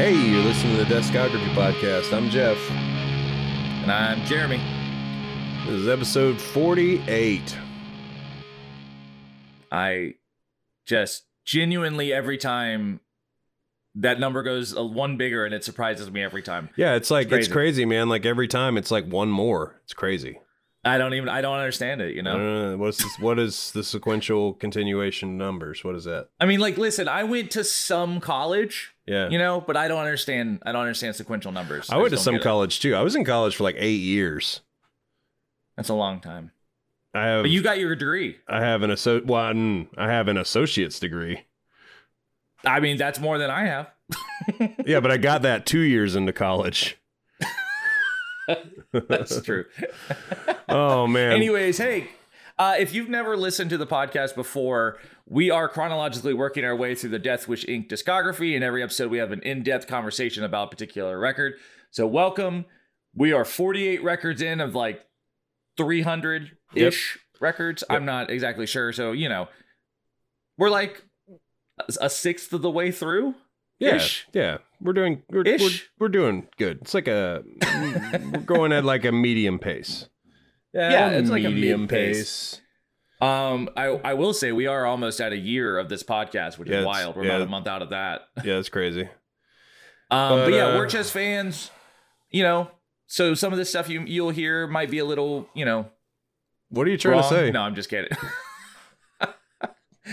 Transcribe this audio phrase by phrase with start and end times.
[0.00, 2.16] Hey, you're listening to the Discography Podcast.
[2.16, 2.56] I'm Jeff.
[2.70, 4.56] And I'm Jeremy.
[5.66, 7.54] This is episode 48.
[9.70, 10.14] I
[10.86, 13.00] just genuinely every time
[13.94, 16.70] that number goes a one bigger and it surprises me every time.
[16.76, 17.52] Yeah, it's like, it's crazy.
[17.52, 18.08] crazy, man.
[18.08, 19.82] Like every time it's like one more.
[19.84, 20.38] It's crazy.
[20.82, 22.38] I don't even I don't understand it, you know?
[22.38, 22.76] know.
[22.78, 25.84] What's this, what is the sequential continuation numbers?
[25.84, 26.28] What is that?
[26.40, 29.28] I mean like listen, I went to some college, Yeah.
[29.28, 31.90] you know, but I don't understand I don't understand sequential numbers.
[31.90, 32.44] I went to some don't it.
[32.44, 32.94] college too.
[32.94, 34.60] I was in college for like eight years.
[35.76, 36.52] That's a long time.
[37.12, 38.36] I have But you got your degree.
[38.48, 41.42] I have an asso- well, mm, I have an associate's degree.
[42.64, 43.90] I mean, that's more than I have.
[44.86, 46.96] Yeah, but I got that two years into college.
[48.92, 49.64] That's true.
[50.72, 51.32] Oh man.
[51.32, 52.10] Anyways, hey,
[52.60, 56.94] uh, if you've never listened to the podcast before, we are chronologically working our way
[56.94, 57.88] through the Death Wish Inc.
[57.88, 58.54] discography.
[58.54, 61.54] In every episode, we have an in depth conversation about a particular record.
[61.90, 62.66] So, welcome.
[63.14, 65.00] We are 48 records in of like
[65.78, 67.82] 300 ish records.
[67.88, 68.92] I'm not exactly sure.
[68.92, 69.48] So, you know,
[70.58, 71.02] we're like
[71.98, 73.36] a- sixth of the way through.
[73.78, 74.26] yeah, ish.
[74.34, 76.80] yeah, we're doing we're, we're we're doing good.
[76.82, 80.09] It's like a we're going at like a medium pace.
[80.72, 82.60] Yeah, it's like a medium pace.
[83.20, 86.68] Um, I, I will say we are almost at a year of this podcast, which
[86.70, 87.16] Yeah, is wild.
[87.16, 87.32] We're yeah.
[87.36, 88.22] about a month out of that.
[88.44, 89.02] Yeah, it's crazy.
[90.10, 91.70] Um, but, But, yeah, uh, we're just fans,
[92.30, 92.70] you know.
[93.08, 95.86] So some of this stuff you you'll hear might be a little, you know,
[96.70, 97.22] What are you trying wrong.
[97.24, 97.50] to say?
[97.50, 98.10] No, I'm just kidding.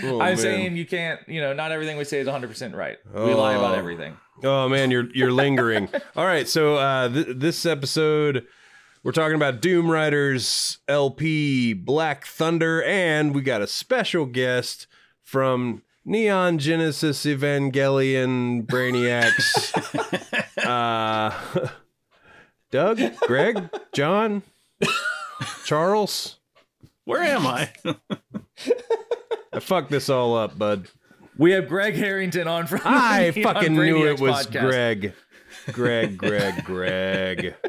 [0.00, 0.36] Oh, I'm man.
[0.36, 2.98] saying you can't, you know, not everything we say is 100 percent right.
[3.12, 3.78] We lie about Oh.
[3.78, 4.16] everything.
[4.44, 5.88] Oh man, you're you're lingering.
[6.16, 8.46] All right, so uh, th- this episode
[9.02, 14.86] we're talking about Doom Riders LP Black Thunder, and we got a special guest
[15.22, 19.72] from Neon Genesis Evangelion Brainiacs.
[20.64, 21.68] uh,
[22.70, 24.42] Doug, Greg, John,
[25.64, 26.36] Charles.
[27.04, 27.70] Where am I?
[29.52, 30.88] I fucked this all up, bud.
[31.38, 32.80] We have Greg Harrington on from.
[32.80, 34.60] the I Neon fucking knew it was podcast.
[34.60, 35.12] Greg.
[35.72, 37.54] Greg, Greg, Greg.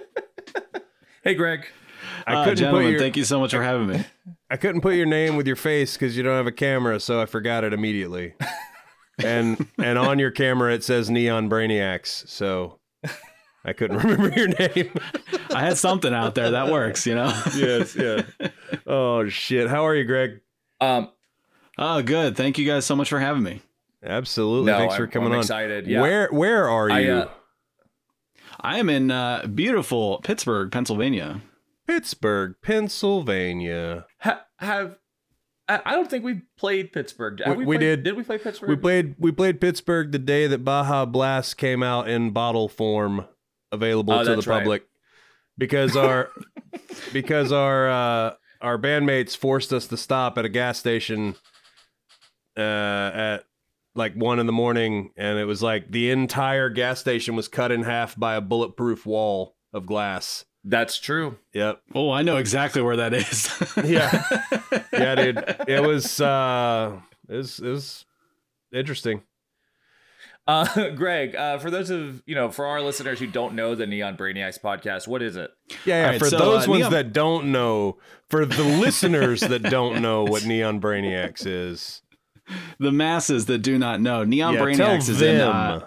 [1.30, 1.68] Hey, Greg.
[2.26, 4.04] I Uh, couldn't put gentlemen, your thank you so much for having me.
[4.50, 7.22] I couldn't put your name with your face because you don't have a camera, so
[7.22, 8.34] I forgot it immediately.
[9.24, 12.80] and and on your camera it says Neon Brainiacs, so
[13.64, 14.92] I couldn't remember your name.
[15.54, 17.28] I had something out there that works, you know.
[17.56, 18.24] yes, yeah.
[18.88, 19.70] Oh shit!
[19.70, 20.42] How are you, Greg?
[20.82, 21.12] Um,
[21.78, 22.36] Oh, good.
[22.36, 23.62] Thank you guys so much for having me.
[24.04, 24.72] Absolutely.
[24.72, 25.40] no, Thanks for I'm- coming I'm on.
[25.42, 25.86] Excited.
[25.86, 26.02] Yeah.
[26.02, 27.12] Where where are I, you?
[27.14, 27.30] uh,
[28.62, 31.42] I am in uh, beautiful Pittsburgh, Pennsylvania.
[31.88, 34.06] Pittsburgh, Pennsylvania.
[34.20, 34.98] ha- have
[35.68, 37.42] I, I don't think we played Pittsburgh.
[37.46, 38.04] Have We- we, we played- did.
[38.04, 38.70] Did we play Pittsburgh?
[38.70, 43.26] We played we played Pittsburgh the day that Baja Blast came out in bottle form
[43.72, 44.60] available Oh, to the that's right.
[44.60, 44.84] public
[45.58, 46.30] because our
[47.14, 51.36] because our uh our bandmates forced us to stop at a gas station
[52.58, 52.62] uh
[53.14, 53.44] at
[54.00, 57.72] like one in the morning and it was like the entire gas station was cut
[57.72, 60.46] in half by a bulletproof wall of glass.
[60.64, 61.38] That's true.
[61.54, 61.82] Yep.
[61.94, 63.50] Oh, I know exactly where that is.
[63.84, 64.24] Yeah.
[64.92, 65.44] Yeah, dude.
[65.68, 68.06] It was uh it was, it was
[68.74, 69.22] interesting.
[70.50, 73.86] Uh, Greg, uh, for those of you know, for our listeners who don't know the
[73.86, 75.52] Neon Brainiacs podcast, what is it?
[75.70, 76.04] Yeah, yeah.
[76.06, 77.98] All right, for so, those uh, ones Neon- that don't know,
[78.30, 82.02] for the listeners that don't know what Neon Brainiacs is,
[82.80, 85.56] the masses that do not know, Neon yeah, Brainiacs is in them.
[85.56, 85.80] uh,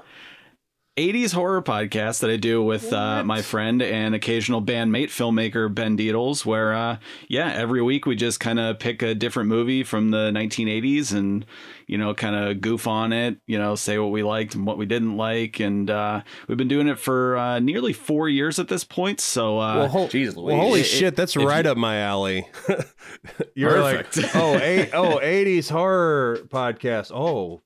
[0.99, 5.97] 80s horror podcast that I do with uh, my friend and occasional bandmate filmmaker Ben
[5.97, 6.99] Deedles, where uh,
[7.29, 11.47] yeah, every week we just kind of pick a different movie from the 1980s and
[11.87, 14.77] you know kind of goof on it, you know, say what we liked and what
[14.77, 18.69] we didn't like, and uh, we've been doing it for uh, nearly four years at
[18.69, 19.19] this point.
[19.19, 20.87] So uh, well, hol- Jeez well, holy Louise.
[20.89, 22.47] shit, that's if right up my alley.
[23.55, 24.17] You're Perfect.
[24.19, 27.11] like, oh, eight, oh, 80s horror podcast.
[27.15, 27.63] Oh,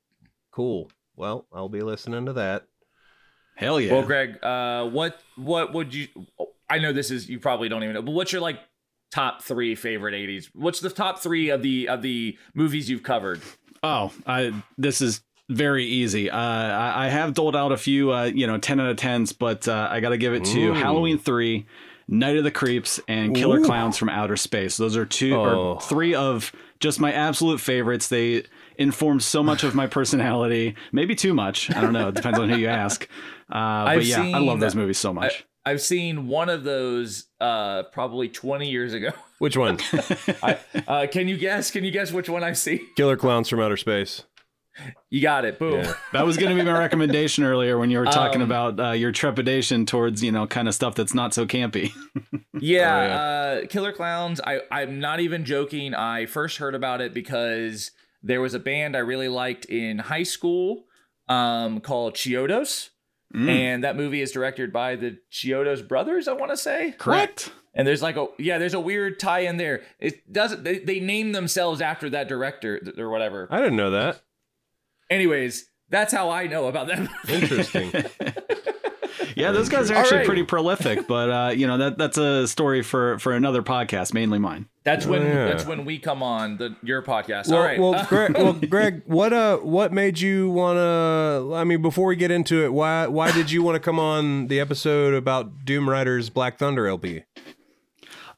[0.52, 0.90] cool.
[1.16, 2.66] Well, I'll be listening to that.
[3.56, 6.06] Hell yeah, Well, Greg, uh, what what would you?
[6.70, 8.60] I know this is you probably don't even know, but what's your like
[9.10, 10.50] top three favorite '80s?
[10.54, 13.40] What's the top three of the of the movies you've covered?
[13.82, 16.28] Oh, I this is very easy.
[16.30, 19.32] Uh, I, I have doled out a few, uh, you know, ten out of tens,
[19.32, 20.72] but uh, I got to give it to Ooh.
[20.74, 21.66] Halloween three,
[22.08, 23.64] Night of the Creeps, and Killer Ooh.
[23.64, 24.76] Clowns from Outer Space.
[24.76, 25.74] Those are two Oh.
[25.74, 26.50] or three of
[26.80, 28.08] just my absolute favorites.
[28.08, 28.42] They
[28.76, 31.70] inform so much of my personality, maybe too much.
[31.70, 32.08] I don't know.
[32.08, 33.08] It depends on who you ask.
[33.50, 35.44] Uh, but I've yeah, I love those movies so much.
[35.64, 39.10] I've seen one of those uh, probably 20 years ago.
[39.38, 39.78] Which one?
[40.42, 41.70] I, uh, can you guess?
[41.70, 42.80] Can you guess which one I see?
[42.96, 44.22] Killer Clowns from Outer Space.
[45.10, 45.58] You got it.
[45.58, 45.80] Boom.
[45.80, 45.92] Yeah.
[46.14, 48.90] That was going to be my recommendation earlier when you were talking Um, about uh,
[48.92, 51.90] your trepidation towards, you know, kind of stuff that's not so campy.
[52.58, 52.96] Yeah,
[53.62, 54.40] Uh, Killer Clowns.
[54.42, 55.94] I I'm not even joking.
[55.94, 57.90] I first heard about it because
[58.22, 60.84] there was a band I really liked in high school
[61.28, 62.88] um, called Chiodos.
[63.34, 66.94] Mm, And that movie is directed by the Chiodos brothers, I want to say.
[66.98, 67.52] correct.
[67.74, 69.82] And there's like a yeah, there's a weird tie in there.
[69.98, 73.46] It doesn't they, they name themselves after that director or whatever.
[73.50, 74.22] I didn't know that.
[75.10, 77.08] Anyways, that's how I know about that.
[77.28, 77.92] Interesting.
[79.36, 80.26] Yeah, those guys are actually right.
[80.26, 84.38] pretty prolific, but uh, you know that that's a story for for another podcast, mainly
[84.38, 84.66] mine.
[84.82, 85.46] That's when Oh, yeah.
[85.48, 87.48] that's when we come on the your podcast.
[87.48, 87.78] well, All right.
[87.78, 91.54] well, Greg, well, Greg, what uh, what made you want to?
[91.54, 94.46] I mean, before we get into it, why why did you want to come on
[94.46, 97.24] the episode about Doom Rider's Black Thunder LP?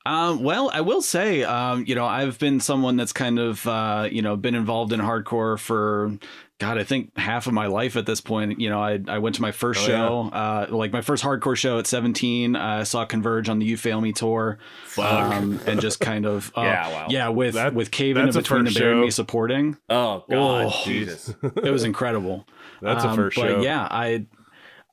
[0.09, 4.09] Um, well, I will say, um, you know, I've been someone that's kind of, uh,
[4.11, 6.17] you know, been involved in hardcore for,
[6.59, 8.59] God, I think half of my life at this point.
[8.59, 11.57] You know, I, I went to my first Oh, show, uh, like my first hardcore
[11.57, 12.57] show at 17.
[12.57, 14.59] Uh, I saw Converge on the You Fail Me tour,
[14.99, 17.07] um, and just kind of, uh, Yeah, wow.
[17.11, 19.77] yeah, with That- with Cave in between the Buried and Me supporting.
[19.91, 20.83] oh god, Oh.
[20.85, 21.35] Jesus.
[21.43, 22.47] It was incredible.
[22.81, 23.61] That's a Um, first but show.
[23.63, 24.25] yeah, I,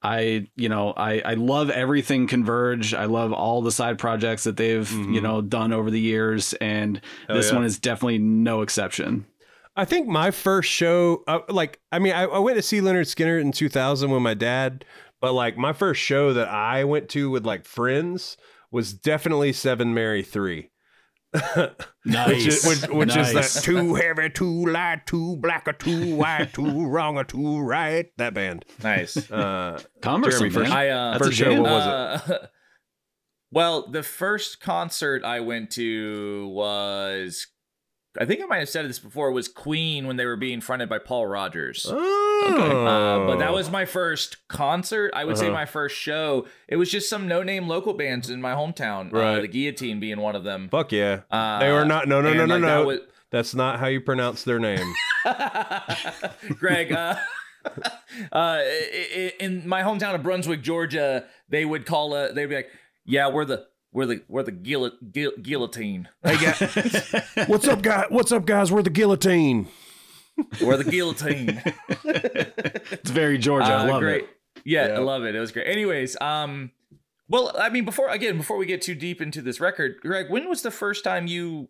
[0.05, 2.93] I, you know, I, I love everything Converge.
[2.93, 6.75] I love all the side projects that they've, you know, done over the years, and
[6.75, 7.27] Mm-hmm.
[7.27, 7.55] Hell this yeah.
[7.55, 9.25] one is definitely no exception.
[9.75, 13.13] I think my first show, uh, like, I mean, I, I went to see Lynyrd
[13.13, 14.85] Skynyrd in 2000 with my dad,
[15.19, 18.37] but like my first show that I went to with like friends
[18.71, 20.69] was definitely Seven Mary Three.
[22.27, 23.53] Which is, which, which is Nice.
[23.55, 28.05] that too heavy, too light, too black, or too white, too wrong, or too right.
[28.17, 28.63] That band.
[28.83, 29.17] Nice.
[29.31, 31.85] Uh, Cumbersome, Jeremy, first- I uh That's a first show, what was
[32.29, 32.31] it?
[32.43, 32.47] uh,
[33.51, 37.47] well, the first concert I went to was
[38.19, 40.87] I think I might have said this before was Queen when they were being fronted
[40.89, 41.85] by Paul Rodgers.
[41.89, 45.11] oh, Uh, but that was my first concert.
[45.15, 45.53] I would say Uh-huh.
[45.53, 46.45] my first show.
[46.67, 49.13] It was just some no-name local bands in my hometown.
[49.13, 50.69] Uh, the Guillotine being one of them.
[50.69, 51.21] fuck yeah.
[51.31, 52.07] Uh, They were not.
[52.07, 52.85] No, no, no, no, like, that no.
[52.85, 52.99] was-
[53.31, 54.93] That's not how you pronounce their name.
[56.59, 57.15] Greg, uh,
[57.65, 57.81] uh,
[58.31, 62.69] i- i- in my hometown of Brunswick, Georgia, they would call uh they'd be like,
[63.05, 66.07] "Yeah, we're the we're the we're the guillo- guil- guillotine.
[66.23, 67.23] Hey, guys.
[67.47, 68.05] What's up, guys?
[68.09, 68.71] What's up, guys?
[68.71, 69.67] We're the guillotine.
[70.61, 71.61] We're the guillotine."
[72.05, 73.67] It's very Georgia.
[73.71, 74.23] I Uh, love great.
[74.23, 74.29] it.
[74.63, 74.93] Yeah, Yeah.
[74.95, 75.35] I love it.
[75.35, 75.67] It was great.
[75.67, 76.71] Anyways, um,
[77.27, 80.47] well, I mean, before again, before we get too deep into this record, Greg, when
[80.49, 81.69] was the first time you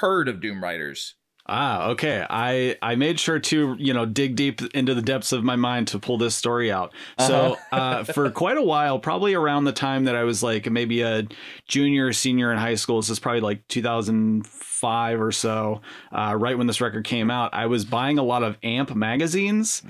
[0.00, 1.14] heard of Doom Riders?
[1.48, 2.26] Ah, okay.
[2.28, 5.88] I I made sure to you know dig deep into the depths of my mind
[5.88, 6.92] to pull this story out.
[7.18, 11.02] So uh, for quite a while, probably around the time that I was like maybe
[11.02, 11.26] a
[11.68, 13.00] junior, or senior in high school.
[13.00, 15.80] This is probably like 2005 or so.
[16.12, 19.82] Uh, right when this record came out, I was buying a lot of Amp magazines.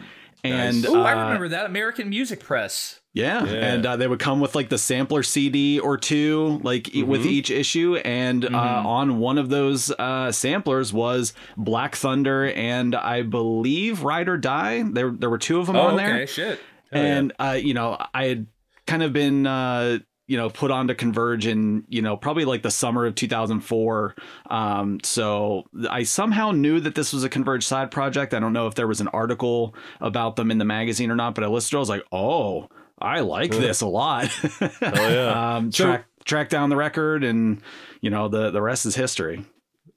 [0.44, 3.00] And Oh, I uh, remember that American Music Press.
[3.16, 3.52] Yeah, Yeah.
[3.74, 7.24] and uh, they would come with like the sampler CD or two, like e- with
[7.24, 7.96] each issue.
[7.96, 8.84] And uh, Mhm.
[8.84, 14.82] on one of those uh, samplers was Black Thunder and I believe Ride or Die.
[14.92, 16.26] There, there were two of them Oh, on okay, there.
[16.26, 16.60] shit.
[16.92, 17.16] Hell yeah.
[17.16, 18.46] and uh, you know, I had
[18.86, 19.46] kind of been.
[19.46, 19.98] Uh,
[20.28, 24.16] you know, put on to Converge in, you know, probably like the summer of 2004.
[24.50, 28.34] Um, so I somehow knew that this was a Converge side project.
[28.34, 31.36] I don't know if there was an article about them in the magazine or not,
[31.36, 31.78] but I listened to it.
[31.78, 32.68] I was like, oh,
[33.00, 33.60] I like Yeah.
[33.60, 34.26] this a lot.
[34.60, 35.56] Hell yeah.
[35.56, 37.60] um, So- track track down the record, and
[38.00, 39.44] you know the the rest is history.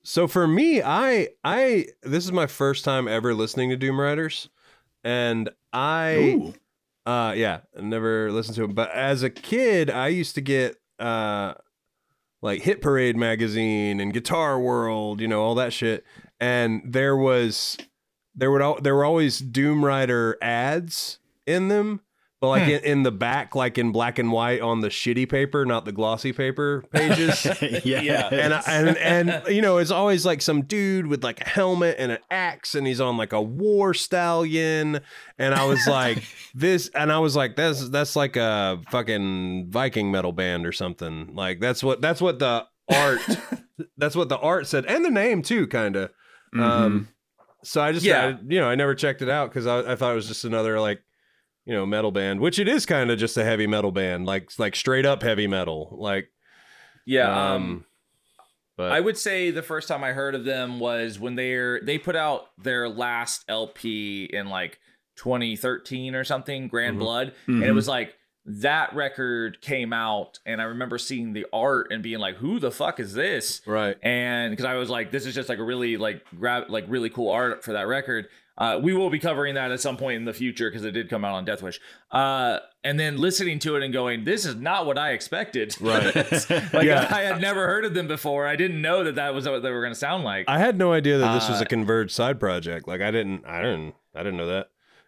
[0.04, 4.50] So for me, I I this is my first time ever listening to Doom Riders,
[5.04, 6.54] and I Ooh.
[7.06, 8.76] uh yeah, never listened to it.
[8.76, 11.54] But as a kid, I used to get uh
[12.42, 16.06] like Hit Parade magazine and Guitar World, you know, all that shit.
[16.40, 17.78] And there was
[18.36, 22.02] there would al- there were always Doom Rider ads in them.
[22.42, 22.70] But like Hmm.
[22.70, 25.92] in, in the back, like in black and white on the shitty paper, not the
[25.92, 27.46] glossy paper pages.
[27.86, 31.50] yeah, and I- and and you know it's always like some dude with like a
[31.50, 35.02] helmet and an axe and he's on like a war stallion
[35.38, 36.24] and I was like
[36.56, 41.36] this and I was like that's that's like a fucking Viking metal band or something
[41.36, 43.20] like that's what that's what the art
[43.98, 46.12] that's what the art said and the name too kind of
[46.56, 46.62] Mhm.
[46.62, 47.08] um
[47.64, 48.26] so I just Yeah.
[48.26, 50.46] I, you know I never checked it out because I, I thought it was just
[50.46, 51.02] another like
[51.70, 54.50] you know metal band which it is kind of just a heavy metal band like
[54.58, 56.32] like straight up heavy metal like
[57.06, 57.86] Yeah, um,
[58.76, 61.98] but I would say the first time I heard of them was when they're they
[62.00, 64.80] put out their last LP in like
[65.18, 67.00] 2013 or something, Grand Mhm.
[67.00, 67.70] Blood, and Mm-hmm.
[67.70, 72.20] it was like that record came out, and I remember seeing the art and being
[72.20, 75.50] like, "Who the fuck is this?" right And because I was like, "This is just
[75.50, 78.28] like a really like grab like really cool art for that record."
[78.60, 81.10] Uh, we will be covering that at some point in the future because it did
[81.10, 81.80] come out on Death Wish.
[82.12, 86.14] Uh, and then listening to it and going, "This is not what I expected." Right.
[86.14, 87.08] like Yeah.
[87.10, 88.46] I had never heard of them before.
[88.46, 90.46] I didn't know that that was what they were going to sound like.
[90.50, 92.86] I had no idea that this was Uh, a Converge side project.
[92.88, 94.68] Like I didn't, I didn't, I didn't know that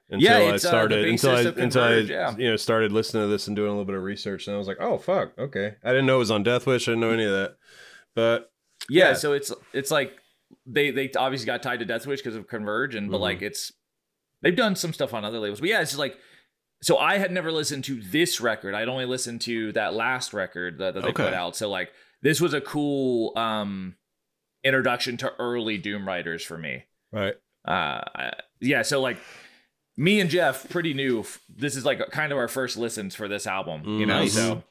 [0.09, 1.05] until Yeah, I it's, uh, started.
[1.05, 2.35] until I until I yeah.
[2.37, 4.57] you know started listening to this and doing a little bit of research, and I
[4.57, 5.75] was like, oh fuck, okay.
[5.83, 6.87] I didn't know it was on Death Wish.
[6.87, 7.57] I didn't know any of that.
[8.15, 8.51] But
[8.89, 9.13] yeah, Yeah.
[9.15, 10.13] so it's it's like
[10.65, 13.21] they they obviously got tied to Death Wish because of Converge, and but Mhm.
[13.21, 13.71] like it's
[14.41, 15.59] they've done some stuff on other labels.
[15.59, 16.17] But yeah, it's just like
[16.83, 18.73] so I had never listened to this record.
[18.73, 21.23] I'd only listened to that last record that, that they Okay.
[21.25, 21.55] put out.
[21.55, 21.91] So like
[22.23, 23.95] this was a cool um
[24.63, 26.83] introduction to early Doom Riders for me.
[27.11, 29.17] right, Uh yeah, so like
[29.97, 31.23] me and Jeff pretty new.
[31.49, 34.19] This is like kind of our first listens for this album, you know.
[34.21, 34.33] Nice.
[34.33, 34.63] So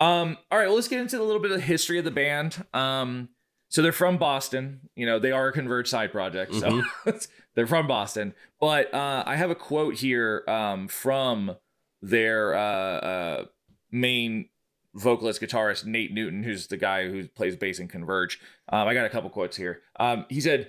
[0.00, 2.10] um all right, well let's get into a little bit of the history of the
[2.10, 2.64] band.
[2.74, 3.28] Um
[3.74, 4.80] so they're from Boston.
[4.94, 6.54] You know, they are a Converge side project.
[6.54, 6.82] So
[7.56, 8.32] they're from Boston.
[8.60, 11.56] But uh, I have a quote here um, from
[12.00, 13.44] their uh, uh,
[13.90, 14.48] main
[14.94, 18.38] vocalist guitarist, Nate Newton, who's the guy who plays bass in Converge.
[18.68, 19.80] Um, I got a couple quotes here.
[19.98, 20.68] Um, he said,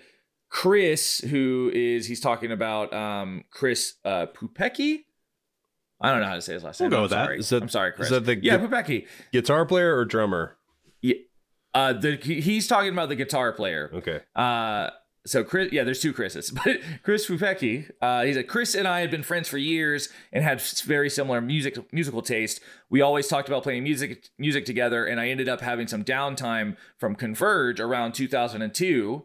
[0.50, 5.02] Chris, who is, he's talking about um, Chris uh, Pupecki.
[6.02, 6.92] I don't know how to say his last We'll name.
[6.92, 7.26] go I'm with that.
[7.26, 7.40] sorry.
[7.40, 8.10] Is that- I'm sorry, is Chris.
[8.10, 9.06] that the yeah, gu- Pupecki.
[9.32, 10.58] guitar player or drummer?
[11.76, 13.92] Uh, the, he's talking about the guitar player.
[13.94, 14.90] Okay, Uh,
[15.28, 19.00] so Chris, yeah, there's two Chris's, but Chris Pupecki, uh, he said Chris and I
[19.02, 22.62] had been friends for years and had very similar music musical taste.
[22.90, 26.78] We always talked about playing music music together, and I ended up having some downtime
[26.98, 29.24] from Converge around 2002,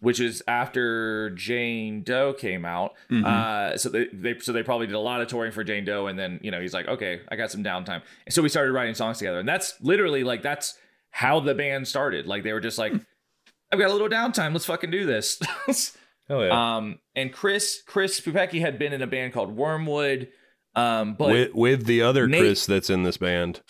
[0.00, 2.92] which is after Jane Doe came out.
[3.10, 6.06] Uh, so they, they so they probably did a lot of touring for Jane Doe,
[6.06, 8.72] and then you know he's like, okay, I got some downtime, and so we started
[8.72, 10.78] writing songs together, and that's literally like that's
[11.14, 12.26] how the band started.
[12.26, 12.92] Like they were just like.
[13.72, 14.52] I've got a little downtime.
[14.52, 15.40] Let's fucking do this.
[16.28, 16.76] hell yeah.
[16.76, 20.28] um, and Chris Chris Pupecki had been in a band called Wormwood.
[20.76, 23.62] Um, but with with the other Nate- Chris that's in this band,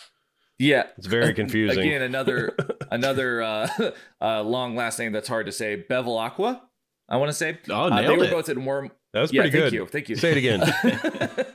[0.59, 1.79] yeah, it's very confusing.
[1.79, 2.55] again another
[2.91, 3.67] another uh,
[4.21, 5.75] uh, long last name that's hard to say.
[5.75, 6.61] Bevel Aqua.
[7.09, 7.57] I want to say.
[7.69, 8.31] Oh, nailed Uh, they were it.
[8.31, 8.91] both in Worm.
[9.13, 9.73] that was yeah, pretty thank good.
[9.73, 10.15] you, thank you.
[10.15, 11.47] Say it again.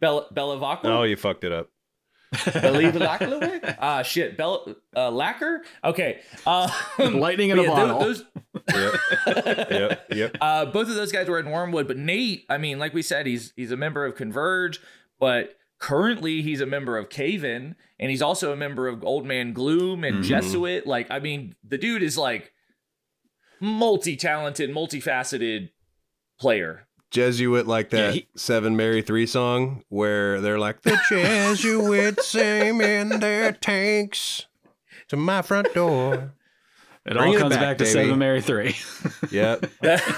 [0.00, 0.90] Bella Bella Aqua.
[0.90, 1.70] oh, you fucked it up.
[2.52, 3.76] Believe the Lacquer?
[3.80, 4.36] Ah, shit.
[4.36, 5.62] Bell uh, Lacquer?
[5.84, 6.20] Okay.
[6.46, 6.68] Uh,
[6.98, 7.98] Lightning in a yeah, bottle.
[8.00, 8.24] those-
[8.74, 8.94] Yep,
[9.70, 10.36] yep, yep.
[10.40, 13.26] Uh, both of those guys were in Wormwood, but Nate, I mean, like we said,
[13.26, 14.80] he's he's a member of Converge,
[15.20, 19.24] but currently he's a member of Cave In, and he's also a member of Old
[19.24, 20.28] Man Gloom and Mhm.
[20.28, 20.86] Jesuit.
[20.86, 22.52] Like, I mean, the dude is like
[23.60, 25.70] multi-talented, multifaceted
[26.40, 26.86] player.
[27.16, 32.80] Jesuit like Yeah, that he- Seven Mary Three song where they're like the Jesuits aim
[32.80, 34.46] in their tanks
[35.08, 36.32] to my front door.
[37.06, 37.92] It Bring all it comes back, back, to baby.
[37.92, 38.74] Seven Mary Three.
[39.30, 39.66] Yep.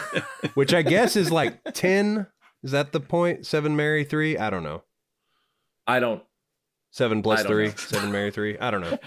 [0.54, 2.26] Which I guess is like ten.
[2.62, 3.46] Is that the point?
[3.46, 4.36] Seven Mary Three?
[4.36, 4.82] I don't know.
[5.86, 6.22] I don't.
[6.90, 7.68] Seven plus I don't three.
[7.68, 7.74] know.
[7.76, 8.58] Seven Mary Three.
[8.58, 8.98] I don't know.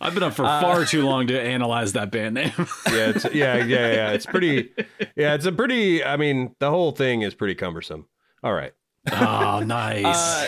[0.00, 2.52] I've been up for Uh, far too long to analyze that band name.
[2.90, 4.10] Yeah, it's, yeah, yeah, yeah.
[4.12, 4.70] It's pretty.
[5.16, 6.04] Yeah, it's a pretty.
[6.04, 8.06] I mean, the whole thing is pretty cumbersome.
[8.42, 8.72] All right.
[9.12, 10.04] oh, nice.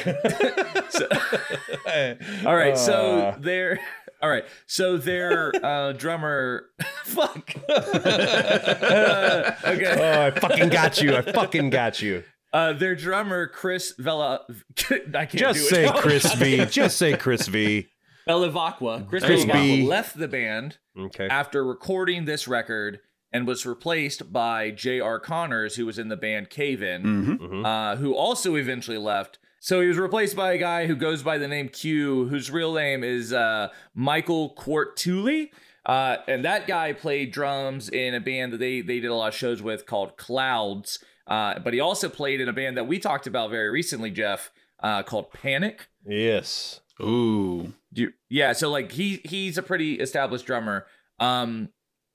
[0.06, 1.08] Uh, so-
[2.46, 3.80] all right, so they're
[4.20, 4.44] all right.
[4.66, 6.66] So their uh, drummer,
[7.04, 7.54] fuck.
[7.68, 9.96] Uh, okay.
[9.98, 11.16] Oh, I fucking got you.
[11.16, 12.22] I fucking got you.
[12.52, 14.40] Uh, their drummer Chris Vela.
[14.48, 14.92] I
[15.24, 15.90] can't Just do say.
[15.96, 16.66] Chris V.
[16.66, 17.88] Just say Chris V.
[18.28, 19.08] Belavacqua.
[19.08, 19.52] Chris There you go.
[19.52, 21.26] Belavacqua left the band Okay.
[21.28, 23.00] after recording this record
[23.32, 25.18] and was replaced by J.R.
[25.18, 27.02] Conners, who was in the band Cave In.
[27.02, 27.38] Mhm.
[27.38, 27.64] Mhm.
[27.66, 29.38] uh, who also eventually left.
[29.60, 32.74] So he was replaced by a guy who goes by the name Q, whose real
[32.74, 35.50] name is uh, Michael Quartuli.
[35.86, 39.28] Uh, and that guy played drums in a band that they, they did a lot
[39.28, 40.98] of shows with called Clouds.
[41.26, 44.50] Uh, but he also played in a band that we talked about very recently, Jeff,
[44.82, 45.86] uh, called Panic.
[46.06, 46.80] Yes.
[47.00, 47.72] Ooh.
[47.92, 50.86] You- yeah, so like he he's a pretty established drummer.
[51.18, 51.68] Um,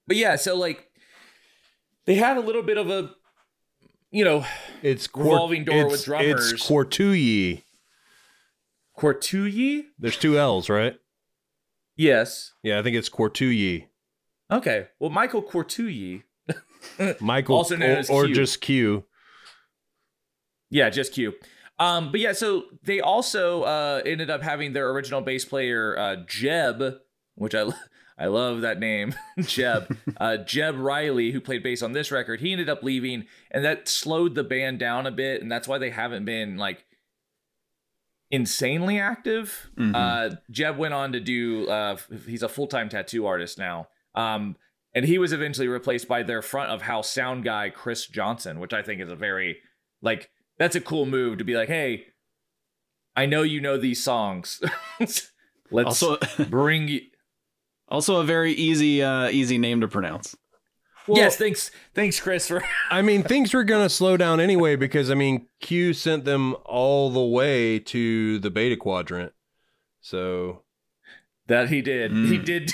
[0.07, 0.89] but yeah, so like
[2.05, 3.11] they had a little bit of a,
[4.11, 4.45] you know,
[4.81, 6.53] It's Revolving door it's, with drummers.
[6.53, 7.63] It's Quartuyi.
[8.97, 9.83] Quartuyi.
[9.99, 10.97] There's two L's, right?
[11.95, 12.53] Yes.
[12.63, 13.87] Yeah, I think it's Quartuyi.
[14.51, 14.87] Okay.
[14.99, 16.23] Well, Michael Quartuyi.
[17.19, 19.03] Michael, Also known or, as or just Q.
[20.69, 21.33] Yeah, just Q.
[21.79, 26.15] Um, but yeah, so they also uh, ended up having their original bass player uh,
[26.27, 26.99] Jeb,
[27.35, 27.69] which I
[28.19, 29.95] I love that name, Jeb.
[30.17, 33.87] uh, Jeb Riley, who played bass on this record, he ended up leaving, and that
[33.87, 36.83] slowed the band down a bit, and that's why they haven't been like
[38.31, 39.69] insanely active.
[39.77, 39.93] Mhm.
[39.95, 41.67] Uh, Jeb went on to do.
[41.69, 43.87] Uh, he's a full time tattoo artist now.
[44.15, 44.55] Um,
[44.93, 48.73] and he was eventually replaced by their front of house sound guy Chris Johnson, which
[48.73, 49.59] I think is a very
[50.01, 52.05] like that's a cool move to be like, hey,
[53.15, 54.61] I know you know these songs.
[54.99, 55.31] Let's
[55.71, 56.17] Also,
[56.49, 57.01] bring you.
[57.87, 60.35] also a very easy, uh, easy name to pronounce.
[61.07, 62.47] Well- yes, thanks, thanks, Chris.
[62.47, 66.25] For I mean, things were going to slow down anyway because I mean, Q sent
[66.25, 69.31] them all the way to the beta quadrant.
[70.01, 70.63] So
[71.47, 72.11] that he did.
[72.11, 72.45] He Mm.
[72.45, 72.71] did.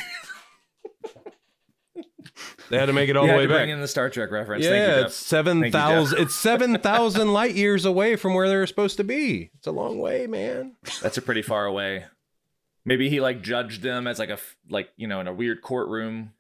[2.74, 3.58] They had to make it all the had way to back.
[3.60, 4.66] bring in the Star Trek reference.
[4.66, 5.88] Thank you, Yeah, it's seven Thank you, Jeff.
[5.90, 6.20] thousand.
[6.22, 9.52] It's seven thousand light years away from where they're supposed to be.
[9.58, 10.76] It's a long way, man.
[11.02, 12.06] That's a pretty far away.
[12.86, 14.40] Maybe he like judged them as like a
[14.70, 16.34] like you know in a weird courtroom.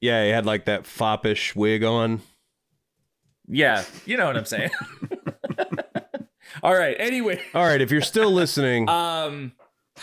[0.00, 2.20] Yeah, he had like that foppish wig on.
[3.48, 4.70] Yeah, you know what I'm saying.
[6.62, 6.96] All right.
[6.98, 9.52] Anyway, All right, if you're still listening, um,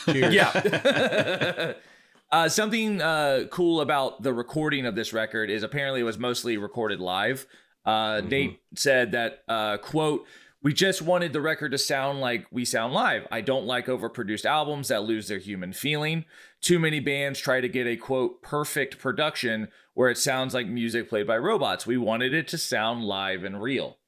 [0.06, 0.34] cheers.
[0.34, 1.74] yeah.
[2.36, 6.58] uh, something uh, cool about the recording of this record is apparently it was mostly
[6.58, 7.48] recorded live.
[7.86, 10.26] Uh, Nate said that uh, quote.
[10.62, 13.28] We just wanted the record to sound like we sound live.
[13.32, 16.26] I don't like overproduced albums that lose their human feeling.
[16.60, 21.08] Too many bands try to get a quote perfect production where it sounds like music
[21.08, 21.86] played by robots.
[21.86, 24.00] We wanted it to sound live and real.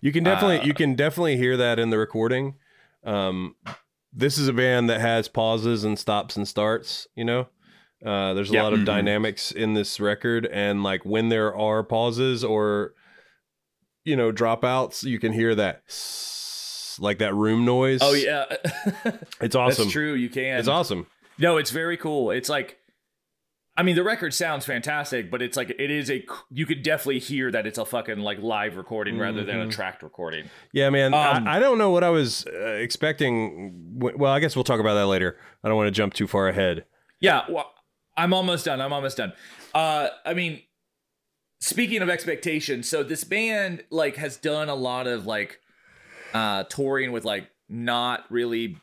[0.00, 2.56] You can definitely Uh, you can definitely hear that in the recording.
[3.04, 3.54] Um,
[4.12, 7.06] this is a band that has pauses and stops and starts.
[7.14, 7.46] You know,
[8.04, 8.62] uh, there's a Yeah.
[8.62, 8.84] lot of Mhm.
[8.86, 12.94] dynamics in this record, and like when there are pauses or
[14.04, 15.82] you know dropouts, you can hear that
[16.98, 18.00] like that room noise.
[18.02, 18.44] Oh yeah,
[19.40, 19.84] it's awesome.
[19.84, 20.14] That's true.
[20.14, 20.58] You can.
[20.58, 21.06] It's awesome.
[21.38, 22.30] No, it's very cool.
[22.30, 22.76] It's like,
[23.76, 26.24] I mean, the record sounds fantastic, but it's like it is a.
[26.50, 29.70] You could definitely hear that it's a fucking like live recording rather than a Mhm.
[29.72, 30.50] tracked recording.
[30.72, 31.14] Yeah, man.
[31.14, 33.94] Um, I, I don't know what I was uh, expecting.
[33.98, 35.38] W- Well, I guess we'll talk about that later.
[35.64, 36.84] I don't want to jump too far ahead.
[37.20, 37.72] Yeah, well,
[38.20, 38.80] I'm almost done.
[38.80, 39.32] I'm almost done.
[39.74, 40.60] Uh, I mean,
[41.60, 45.58] speaking of expectations, so this band like has done a lot of like
[46.34, 48.76] uh touring with like not really.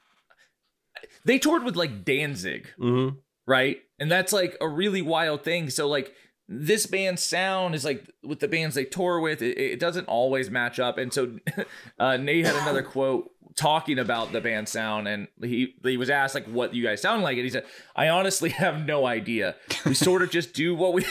[1.26, 3.18] They toured with like Danzig, Mm-hmm.
[3.46, 3.78] right?
[4.00, 5.70] And that's like a really wild thing.
[5.70, 6.14] So like
[6.48, 10.50] this band's sound is like with the bands they tour with, it, it doesn't always
[10.50, 10.98] match up.
[10.98, 11.38] And so
[12.00, 16.36] uh, Nate had another quote talking about the band sound, and he he was asked
[16.36, 19.56] like what you guys sound like, and he said, "I honestly have no idea.
[19.86, 21.06] We sort of just do what we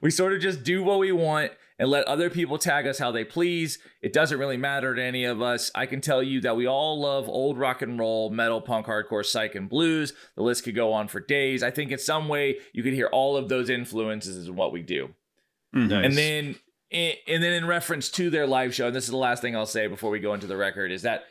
[0.00, 3.10] we sort of just do what we want." And let other people tag us how
[3.10, 3.80] they please.
[4.00, 5.72] It doesn't really matter to any of us.
[5.74, 9.26] I can tell you that we all love old rock and roll, metal, punk, hardcore,
[9.26, 10.12] psych, and blues.
[10.36, 11.64] The list could go on for days.
[11.64, 14.82] I think in some way you could hear all of those influences in what we
[14.82, 15.14] do.
[15.74, 16.04] Mhm.
[16.04, 16.54] And then,
[16.92, 19.66] and then in reference to their live show, and this is the last thing I'll
[19.66, 21.24] say before we go into the record, is that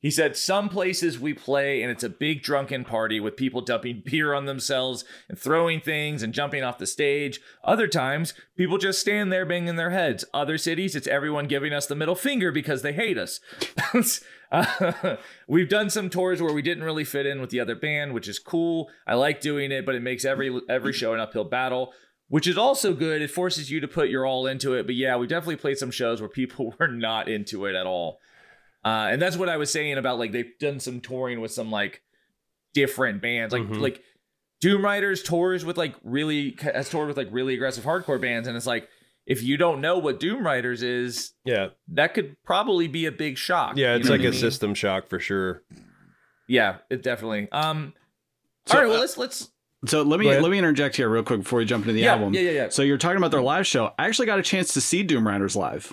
[0.00, 4.02] he said some places we play and it's a big drunken party with people dumping
[4.06, 7.40] beer on themselves and throwing things and jumping off the stage.
[7.64, 10.24] Other times, people just stand there banging their heads.
[10.32, 13.40] Other cities, it's everyone giving us the middle finger because they hate us.
[14.52, 15.16] Uh,
[15.48, 18.28] we've done some tours where we didn't really fit in with the other band, which
[18.28, 18.88] is cool.
[19.04, 21.92] I like doing it, but it makes every every show an uphill battle
[22.28, 23.22] which is also good.
[23.22, 24.86] It forces you to put your all into it.
[24.86, 28.20] But yeah, we definitely played some shows where people were not into it at all.
[28.84, 31.70] Uh, and that's what I was saying about like they've done some touring with some
[31.70, 32.02] like
[32.74, 33.80] different bands, like Mhm.
[33.80, 34.02] like
[34.60, 38.56] Doom Riders tours with like really has toured with like really aggressive hardcore bands, and
[38.56, 38.88] it's like
[39.26, 43.36] if you don't know what Doom Riders is, Yeah, that could probably be a big
[43.38, 43.76] shock.
[43.76, 43.96] yeah.
[43.96, 44.32] It's like a mean?
[44.32, 45.62] system shock for sure.
[46.48, 47.48] Yeah, it definitely.
[47.50, 47.92] Um.
[48.66, 49.50] So, all right, well uh, let's let's
[49.86, 52.12] So let me let me interject here real quick before we jump into the yeah,
[52.14, 52.34] album.
[52.34, 52.68] yeah yeah yeah.
[52.68, 53.92] So you're talking about their live show.
[53.98, 55.92] I actually got a chance to see Doom Riders live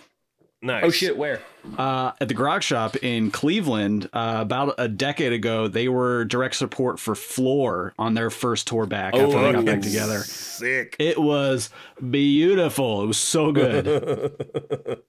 [0.63, 0.83] Nice.
[0.85, 1.41] Oh shit, where?
[1.77, 5.67] uh, at the Grog Shop in Cleveland uh, about a decade ago.
[5.67, 9.81] They were direct support for Floor on their first tour back after they got back
[9.81, 10.19] together.
[10.19, 10.95] Sick.
[10.99, 11.69] It was
[12.09, 13.03] beautiful.
[13.03, 13.85] It was so good.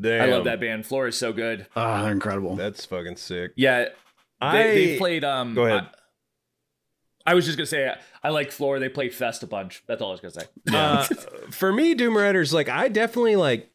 [0.00, 0.22] Damn.
[0.22, 0.84] I love that band.
[0.86, 1.66] Floor is so good.
[1.74, 2.56] Ah, they're incredible.
[2.56, 3.52] That's fucking sick.
[3.56, 3.88] Yeah,
[4.40, 5.24] I they, they played.
[5.24, 5.88] Um, Go ahead.
[7.26, 8.78] I, I was just gonna say I, I like Floor.
[8.78, 9.82] They played Fest a bunch.
[9.86, 10.46] That's all I was gonna say.
[10.74, 11.04] uh,
[11.50, 13.70] for me, Doom Riders, like I definitely like,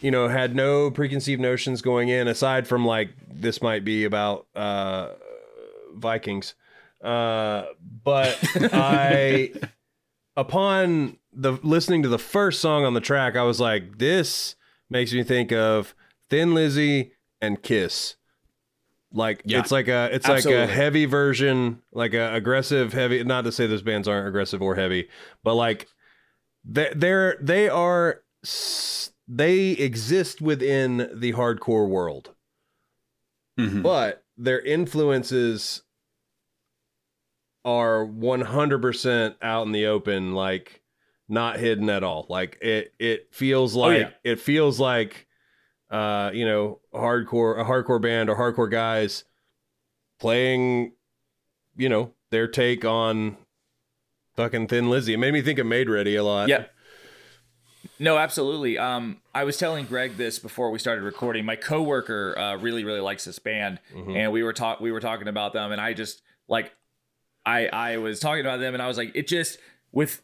[0.00, 4.46] you know, had no preconceived notions going in aside from like this might be about
[4.54, 5.10] uh
[5.94, 6.54] Vikings.
[7.02, 7.64] Uh
[8.02, 8.38] but
[8.72, 9.52] I
[10.36, 14.56] upon the listening to the first song on the track, I was like, this
[14.90, 15.94] makes me think of
[16.30, 18.16] Thin Lizzy and Kiss.
[19.12, 19.60] Like Yeah.
[19.60, 23.22] it's like a it's like a heavy version, like a aggressive heavy.
[23.22, 25.08] Not to say those bands aren't aggressive or heavy,
[25.44, 25.86] but like
[26.64, 32.34] they they're they are s- they exist within the hardcore world,
[33.58, 33.82] Mhm.
[33.82, 35.82] but their influences
[37.64, 40.82] are 100% out in the open like
[41.28, 42.26] not hidden at all.
[42.28, 44.10] Like it it feels like yeah.
[44.22, 45.26] it feels like
[45.90, 49.24] uh you know hardcore a hardcore band or hardcore guys
[50.20, 50.92] playing
[51.76, 53.38] you know their take on
[54.36, 55.14] fucking Thin Lizzy.
[55.14, 56.48] It made me think of Made Ready a lot.
[56.48, 56.66] Yeah.
[57.98, 58.76] No, absolutely.
[58.78, 61.44] Um, I was telling Greg this before we started recording.
[61.44, 64.16] My coworker uh, really, really likes this band, Mhm.
[64.16, 66.72] and we were talk we were talking about them, and I just like,
[67.46, 69.58] I I was talking about them, and I was like, it just
[69.92, 70.22] with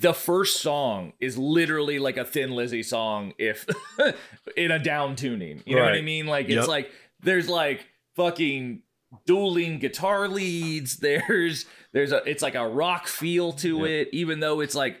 [0.00, 3.66] the first song is literally like a Thin Lizzy song if
[4.56, 5.62] in a down tuning.
[5.66, 6.26] You know what I mean?
[6.26, 6.58] Like Yep.
[6.58, 8.82] it's like there's like fucking
[9.26, 10.96] dueling guitar leads.
[11.00, 13.86] There's there's a it's like a rock feel to Yep.
[13.88, 14.96] it, even though it's like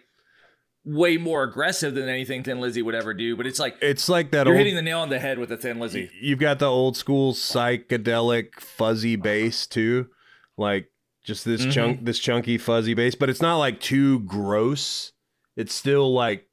[0.84, 3.36] way more aggressive than anything Thin Lizzy would ever do.
[3.36, 5.52] But it's like It's like that you're old hitting the nail on the head with
[5.52, 6.10] a Thin Lizzy.
[6.20, 10.08] you've got the old school psychedelic fuzzy bass too
[10.56, 10.90] like
[11.24, 11.72] just this Mhm.
[11.72, 15.12] chunk this chunky fuzzy bass but it's not like too gross
[15.56, 16.48] it's still like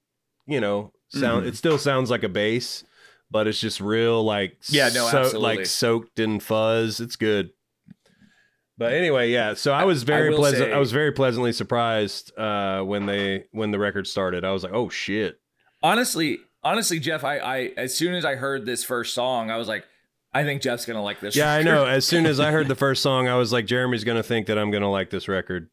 [0.46, 1.50] you know sound Mhm.
[1.50, 2.84] it still sounds like a bass
[3.32, 5.58] but it's just real like Yeah, no, so- absolutely.
[5.58, 7.50] like soaked in fuzz it's good
[8.80, 11.52] but anyway yeah so i was I very will pleasant say- i was very pleasantly
[11.52, 15.39] surprised uh when they when the record started i was like oh shit
[15.82, 19.70] Honestly, honestly, Jeff, I, I as soon as I heard this first song, I was
[19.70, 19.86] like,
[20.34, 21.34] I think Jeff's gonna like this.
[21.34, 21.86] Yeah, I know.
[21.86, 24.58] As soon as I heard the first song, I was like, Jeremy's gonna think that
[24.60, 25.70] I'm gonna like this record.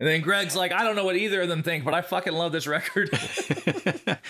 [0.00, 2.32] And then Greg's like, I don't know what either of them think, but I fucking
[2.32, 3.10] love this record.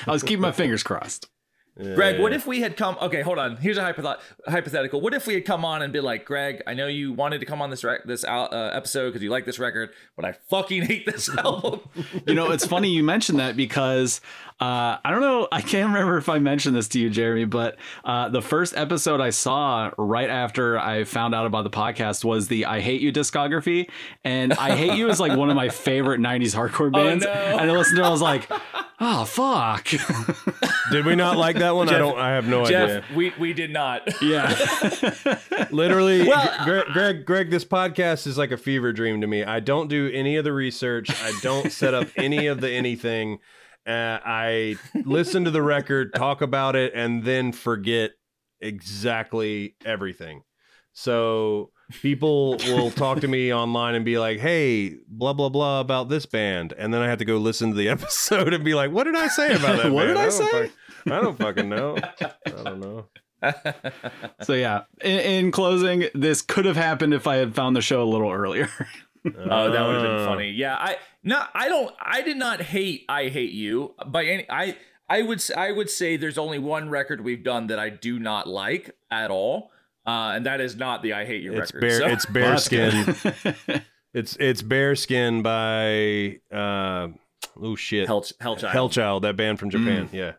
[0.07, 1.29] I was keeping my fingers crossed.
[1.77, 2.97] Greg, what if we had come?
[3.03, 3.57] Okay, hold on.
[3.57, 5.01] Here's a hypothet- hypothetical.
[5.01, 7.47] What if we had come on and been like, Greg, I know you wanted to
[7.47, 10.83] come on this rec- this uh, episode because you like this record, but I fucking
[10.83, 11.81] hate this album.
[12.27, 14.21] You know, it's funny you mentioned that because
[14.61, 17.77] uh, I don't know, I can't remember if I mentioned this to you, Jeremy, but
[18.05, 22.47] uh, the first episode I saw right after I found out about the podcast was
[22.47, 23.89] the I Hate You discography.
[24.23, 27.25] And I Hate You is like one of my favorite 90s hardcore bands.
[27.25, 27.33] no.
[27.33, 28.49] And I listened to it, I was like,
[29.01, 29.89] oh, fuck.
[30.91, 31.89] Did we not like that one?
[31.89, 32.19] I don't.
[32.19, 33.05] I have no Jeff, idea.
[33.17, 34.03] we we did not.
[34.23, 34.55] yeah.
[35.71, 39.45] Literally, Well, Greg, Greg, Greg, this podcast is like a fever dream to me.
[39.45, 41.11] I don't do any of the research.
[41.23, 43.39] I don't set up any of the anything.
[43.87, 48.13] Uh, I listen to the record, talk about it, and then forget
[48.61, 50.43] exactly everything.
[50.93, 51.71] So
[52.03, 56.27] people will talk to me online and be like, "Hey, blah blah blah about this
[56.27, 59.05] band," and then I have to go listen to the episode and be like, "What
[59.05, 59.93] did I say about that?
[59.93, 60.09] What band?
[60.09, 61.97] did I don't say?" fuck- I don't fucking know.
[62.47, 63.07] I don't know."
[64.41, 68.03] So, yeah, in, in closing, this could have happened if I had found the show
[68.03, 68.71] a little earlier.
[69.27, 70.51] Oh, that would have been Uh, funny.
[70.51, 71.95] Yeah, I no, I don't.
[72.01, 73.05] I did not hate.
[73.09, 74.47] I hate you by any.
[74.51, 74.77] I
[75.09, 78.19] I would s- I would say there's only one record we've done that I do
[78.19, 79.71] not like at all,
[80.07, 81.81] uh, and that is not the I hate you It's record.
[81.81, 81.99] bear.
[81.99, 83.83] So- It's Well, that's bearskin.
[84.15, 87.09] It's it's Bearskin by uh
[87.61, 88.71] oh shit Hell, Hellchild.
[88.71, 90.09] Hellchild, that band from Japan.
[90.13, 90.35] Yeah,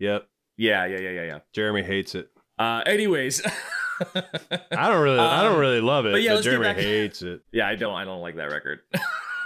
[0.00, 0.26] yep.
[0.56, 1.38] Yeah, yeah, yeah, yeah, yeah.
[1.52, 2.28] Jeremy hates it.
[2.58, 3.40] Uh, anyways,
[4.14, 7.22] I don't really, I don't Um, really love it, but but, yeah, let's Jeremy hates
[7.22, 7.42] it.
[7.52, 8.80] yeah, I don't, I don't like that record.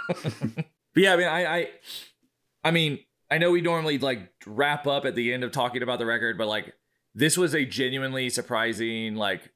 [0.07, 1.69] but yeah, I mean, I, I,
[2.63, 5.99] I mean, I know we normally like wrap up at the end of talking about
[5.99, 6.73] the record, but like
[7.19, 9.51] this was a genuinely surprising, like,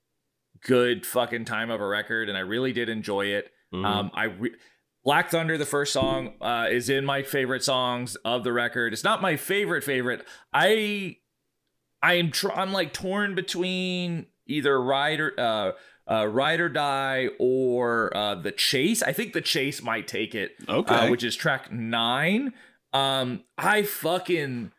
[0.65, 3.51] good fucking time of a record, and I really did enjoy it.
[3.73, 3.85] Mhm.
[3.85, 4.55] Um, I re-
[5.03, 8.93] Black Thunder, the first song, uh, is in my favorite songs of the record.
[8.93, 10.25] It's not my favorite favorite.
[10.53, 11.17] I,
[12.01, 15.71] I am tr- I'm like torn between either Ride or uh,
[16.09, 19.01] uh, Ride or Die or uh, the Chase.
[19.03, 20.93] I think the Chase might take it, okay.
[20.95, 22.53] uh, which is track nine.
[22.93, 24.71] Um, I fucking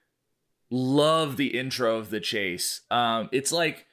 [0.74, 2.80] love the intro of the Chase.
[2.90, 3.86] Um, it's like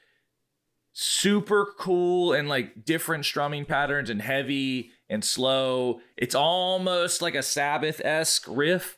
[0.93, 6.01] super cool and like different strumming patterns and heavy and slow.
[6.17, 8.97] It's almost like a Sabbath esque riff.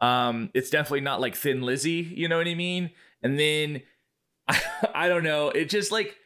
[0.00, 2.90] Um, it's definitely not like Thin Lizzy, you know what I mean?
[3.22, 3.82] And then
[4.46, 4.62] I,
[4.94, 6.16] I don't know, it just like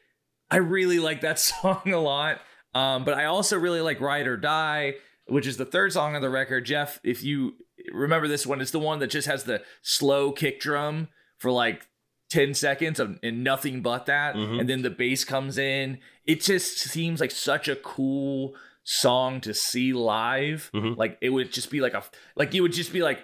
[0.51, 2.40] I really like that song a lot.
[2.75, 4.94] Um, but I also really like Ride or Die,
[5.27, 6.66] which is the third song on the record.
[6.66, 7.55] Jeff, if you
[7.92, 11.88] remember this one, it's the one that just has the slow kick drum for like
[12.31, 14.35] 10 seconds of, and nothing but that.
[14.35, 14.61] Mhm.
[14.61, 15.98] And then the bass comes in.
[16.27, 20.70] It just seems like such a cool song to see live.
[20.74, 20.96] Mhm.
[20.96, 22.03] Like it would just be like a,
[22.37, 23.20] like you would just be like,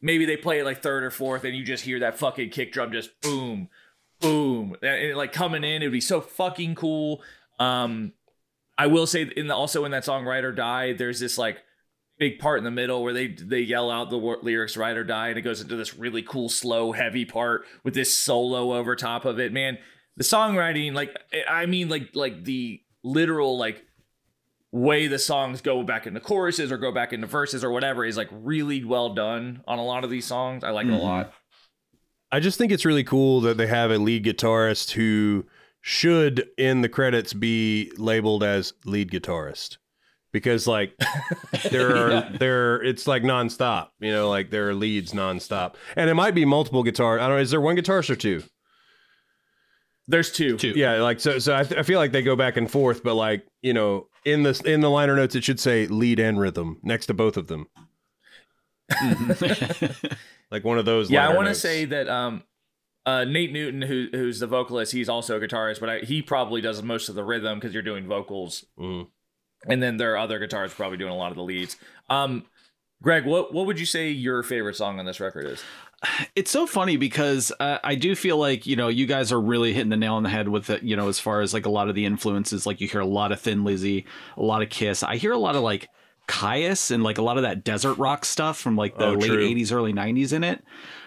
[0.00, 2.72] maybe they play it like third or fourth and you just hear that fucking kick
[2.72, 3.68] drum just boom,
[4.20, 4.76] boom.
[4.82, 7.22] And it, like coming in, it would be so fucking cool.
[7.58, 8.12] Um,
[8.78, 11.62] I will say in the, also in that song "Ride or Die," there's this like
[12.18, 15.28] big part in the middle where they they yell out the lyrics "Ride or Die"
[15.28, 19.24] and it goes into this really cool, slow, heavy part with this solo over top
[19.24, 19.52] of it.
[19.52, 19.78] Man,
[20.16, 21.16] the songwriting, like
[21.48, 23.84] I mean, like like the literal like
[24.72, 28.16] way the songs go back into choruses or go back into verses or whatever is
[28.16, 30.64] like really well done on a lot of these songs.
[30.64, 31.02] I like it a Mhm.
[31.02, 31.32] lot.
[32.32, 35.46] I just think it's really cool that they have a lead guitarist who
[35.80, 39.76] should in the credits be labeled as lead guitarist
[40.36, 40.92] because like
[41.70, 42.28] there are Yeah.
[42.38, 46.44] there it's like nonstop you know like there are leads nonstop and it might be
[46.44, 48.42] multiple guitar I don't know is there one guitarist or two
[50.08, 50.58] There's two.
[50.58, 50.74] Two.
[50.76, 53.14] yeah like so so I, th- I feel like they go back and forth but
[53.14, 56.78] like you know in this in the liner notes it should say lead and rhythm
[56.82, 57.66] next to both of them
[60.50, 62.42] like one of those Yeah, I want to say that um,
[63.04, 66.60] uh, Nate Newton, who who's the vocalist, he's also a guitarist, but I, he probably
[66.60, 69.08] does most of the rhythm because you're doing vocals, Mm.
[69.68, 71.76] And then there are other guitars probably doing a lot of the leads.
[72.10, 72.44] Um,
[73.02, 75.62] Greg, what what would you say your favorite song on this record is?
[76.34, 79.72] it's so funny because uh, I do feel like you know you guys are really
[79.72, 80.82] hitting the nail on the head with it.
[80.82, 83.06] You know, as far as like a lot of the influences, like you hear a
[83.06, 85.02] lot of Thin Lizzy, a lot of Kiss.
[85.02, 85.88] I hear a lot of like
[86.28, 89.26] Kyuss and like a lot of that desert rock stuff from like the Oh, late
[89.28, 89.48] true.
[89.54, 90.62] '80s, early '90s in it.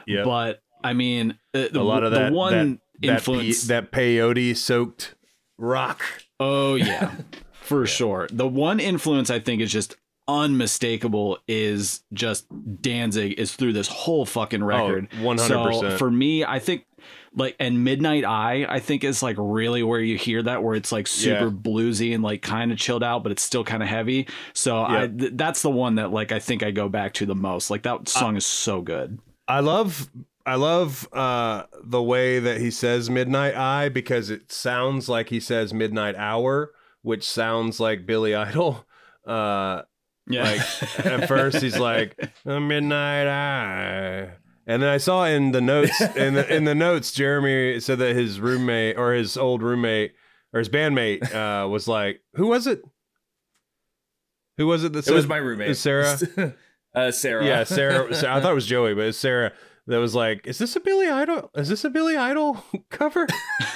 [0.08, 3.64] yeah But I mean, uh, the, a lot of the that one that, that, influence.
[3.64, 5.16] pe- that peyote soaked
[5.58, 6.02] rock
[6.40, 7.12] Oh yeah,
[7.70, 8.28] for sure.
[8.32, 9.96] The one influence I think is just
[10.28, 12.46] unmistakable is just
[12.82, 15.08] Danzig is through this whole fucking record.
[15.14, 15.40] Oh, 100%.
[15.80, 16.86] So for me, I think
[17.36, 20.92] like and Midnight Eye, I think is like really where you hear that where it's
[20.92, 21.50] like super Yeah.
[21.52, 24.28] bluesy and like kind of chilled out, but it's still kind of heavy.
[24.54, 27.36] So I th- that's the one that like I think I go back to the
[27.36, 27.70] most.
[27.70, 29.20] Like that song is so good.
[29.48, 30.10] I love
[30.46, 35.40] I love uh the way that he says midnight eye because it sounds like he
[35.40, 38.86] says midnight hour, which sounds like Billy Idol.
[39.28, 39.84] Uh
[40.28, 40.44] Yeah.
[40.44, 44.32] Like, at first he's like a midnight eye.
[44.66, 48.16] And then I saw in the notes in the in the notes Jeremy said that
[48.16, 50.14] his roommate or his old roommate
[50.54, 52.82] or his bandmate uh was like, who was it?
[54.58, 56.18] Who was it that It said was my roommate, Sarah?
[56.96, 57.46] uh, Sarah.
[57.46, 58.36] Yeah, Sarah, Sarah.
[58.36, 59.52] I thought it was Joey, but it's Sarah
[59.89, 61.49] that was like, "Is this a Billy Idol?
[61.56, 63.28] Is this a Billy Idol cover?"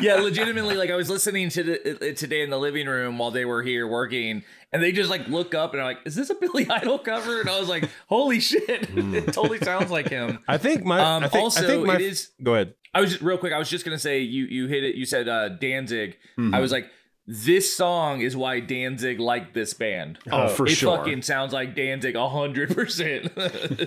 [0.00, 3.30] yeah, legitimately, like I was listening to the, uh, today in the living room while
[3.30, 6.28] they were here working, and they just like look up and are like, "Is this
[6.30, 8.88] a Billy Idol cover?" And I was like, "Holy shit!
[8.94, 11.00] it totally sounds like him." I think my.
[11.00, 12.30] Um, I think, also, I think my, it is.
[12.42, 12.74] Go ahead.
[12.92, 13.52] I was just real quick.
[13.52, 14.96] I was just gonna say you you hit it.
[14.96, 16.18] You said uh, Danzig.
[16.38, 16.54] Mhm.
[16.54, 16.88] I was like,
[17.26, 20.18] this song is why Danzig liked this band.
[20.30, 20.96] oh, for it sure.
[20.96, 23.32] fucking sounds like Danzig hundred percent.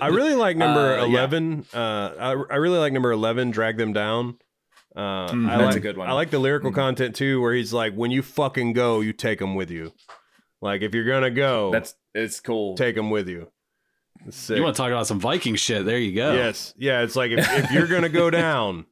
[0.02, 1.18] I really like number Uh, yeah.
[1.18, 1.64] eleven.
[1.72, 1.78] Uh,
[2.18, 3.50] I, I really like number eleven.
[3.50, 4.38] Drag them down.
[4.96, 5.00] Uh.
[5.00, 6.08] I That's like, a good one.
[6.08, 6.74] I like the lyrical Mhm.
[6.76, 9.92] content too, where he's like, "When you fucking go, you take them with you.
[10.60, 12.74] Like if you're gonna go, That's it's cool.
[12.76, 13.52] take them with you."
[14.30, 14.56] Sick.
[14.56, 15.84] You want to talk about some Viking shit?
[15.86, 16.32] There you go.
[16.32, 17.02] Yes, yeah.
[17.02, 18.86] It's like if, if you're gonna go down,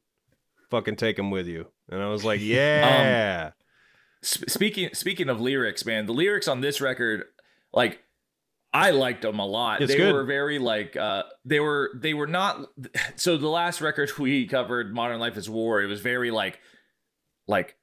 [0.69, 1.67] fucking take them with you.
[1.89, 3.51] And I was like, yeah.
[4.23, 7.25] Sp- speaking speaking of lyrics, man, the lyrics on this record,
[7.73, 7.99] like
[8.73, 9.81] I liked them a lot.
[9.81, 10.13] It's they good.
[10.13, 12.69] were very like uh they were they were not
[13.15, 16.59] so the last record we covered, Modern Life is War, it was very like
[17.47, 17.75] like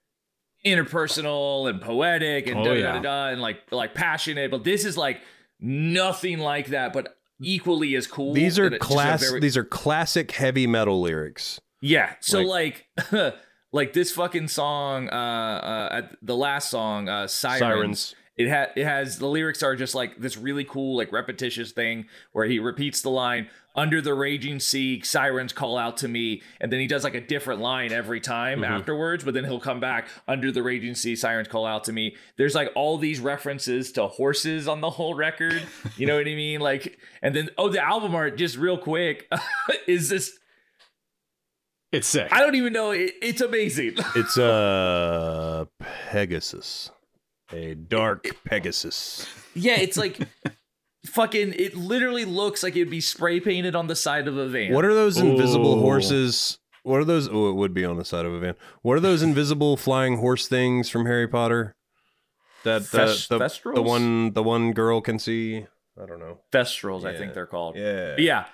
[0.64, 2.92] interpersonal and poetic and Oh, da da yeah.
[2.92, 5.20] da da and like like passionate, but this is like
[5.61, 8.33] nothing like that, but equally as cool.
[8.35, 9.29] these are and it's just a class.
[9.29, 11.61] very- These are classic heavy metal lyrics.
[11.81, 12.14] yeah.
[12.20, 13.35] So Like- like
[13.74, 18.14] like this fucking song, uh, uh at the last song, uh Sirens, Sirens.
[18.37, 22.06] it had it has the lyrics are just like this really cool, like repetitious thing
[22.32, 26.72] where he repeats the line, under the raging sea, sirens call out to me, and
[26.72, 28.68] then he does like a different line every time Mhm.
[28.68, 32.14] afterwards, but then he'll come back, under the raging sea, sirens call out to me.
[32.37, 35.60] There's like all these references to horses on the whole record.
[35.96, 36.60] You know what I mean?
[36.60, 39.28] Like, and then oh, the album art, just real quick,
[39.88, 40.38] is this
[41.94, 42.28] It's sick.
[42.33, 42.90] I don't even know.
[42.90, 43.96] It, it's amazing.
[44.16, 45.68] It's a
[46.11, 46.90] Pegasus,
[47.52, 49.26] a dark Pegasus.
[49.54, 50.18] yeah, it's like
[51.07, 51.54] fucking.
[51.57, 54.72] It literally looks like it'd be spray painted on the side of a van.
[54.72, 55.80] What are those invisible Ooh.
[55.80, 56.59] horses?
[56.83, 57.28] What are those?
[57.28, 58.54] Oh, it would be on the side of a van.
[58.83, 61.74] What are those invisible flying horse things from Harry Potter?
[62.64, 65.66] That the, Fes- the, the one the one girl can see.
[66.00, 66.38] I don't know.
[66.52, 67.04] Thestrals?
[67.04, 67.76] I think they're called.
[67.76, 68.12] Yeah.
[68.12, 68.46] But yeah.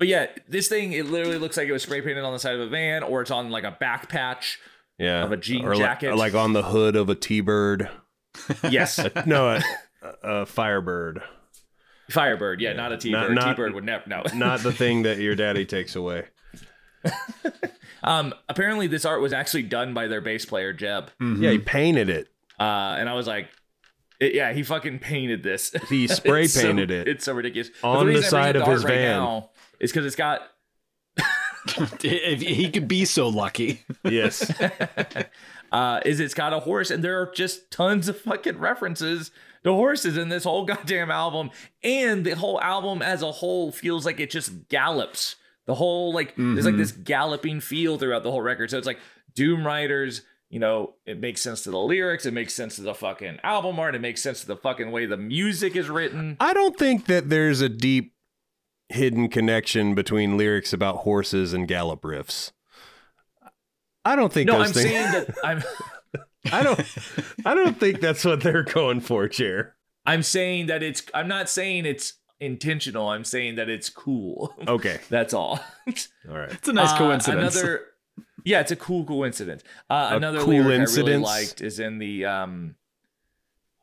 [0.00, 2.54] But yeah, this thing it literally looks like it was spray painted on the side
[2.54, 4.58] of a van, or it's on like a back patch.
[4.98, 5.22] Yeah.
[5.22, 6.16] Of a jean or like- jacket.
[6.16, 7.88] like on the hood of a T-bird.
[8.68, 9.62] Yes, No, a,
[10.22, 11.22] a Firebird.
[12.10, 12.60] Firebird.
[12.60, 13.34] Yeah, not a T-bird.
[13.34, 14.04] not- T-bird would never.
[14.08, 14.22] No.
[14.34, 16.24] Not the thing that your daddy takes away.
[18.02, 18.34] um.
[18.48, 21.10] Apparently, this art was actually done by their bass player Jeb.
[21.20, 21.42] Mhm.
[21.42, 22.28] Yeah, he painted it.
[22.58, 23.48] Uh, and I was like,
[24.18, 25.72] it- yeah, he fucking painted this.
[25.88, 27.08] He spray It's so- painted it.
[27.08, 27.70] It's so ridiculous.
[27.82, 29.18] On the bring side of his right van.
[29.18, 30.42] now is because it's got
[32.02, 33.82] if he could be so lucky.
[34.04, 34.50] Yes.
[35.72, 39.30] uh, is it's got a horse, and there are just tons of fucking references
[39.64, 41.50] to horses in this whole goddamn album,
[41.82, 45.36] and the whole album as a whole feels like it just gallops.
[45.66, 46.78] The whole like there's like Mhm.
[46.78, 48.70] this galloping feel throughout the whole record.
[48.70, 48.98] So it's like
[49.34, 50.22] Doom Riders.
[50.48, 52.26] You know, it makes sense to the lyrics.
[52.26, 53.94] It makes sense to the fucking album art.
[53.94, 56.36] It makes sense to the fucking way the music is written.
[56.40, 58.14] I don't think that there's a deep
[58.90, 62.52] hidden connection between lyrics about horses and gallop riffs.
[64.04, 64.90] I don't think No, those I'm things.
[64.90, 65.62] saying that I'm.
[66.52, 66.80] I don't.
[67.44, 69.76] I don't think that's what they're going for, chair.
[70.06, 71.02] I'm saying that it's.
[71.12, 73.08] I'm not saying it's intentional.
[73.10, 74.54] I'm saying that it's cool.
[74.66, 74.98] Okay.
[75.10, 75.60] That's all.
[76.28, 76.50] All right.
[76.50, 77.54] It's a nice Uh, coincidence.
[77.56, 77.82] Another,
[78.42, 79.62] yeah, it's a cool coincidence.
[79.90, 82.76] Uh, another cool lyric I really liked is in the um,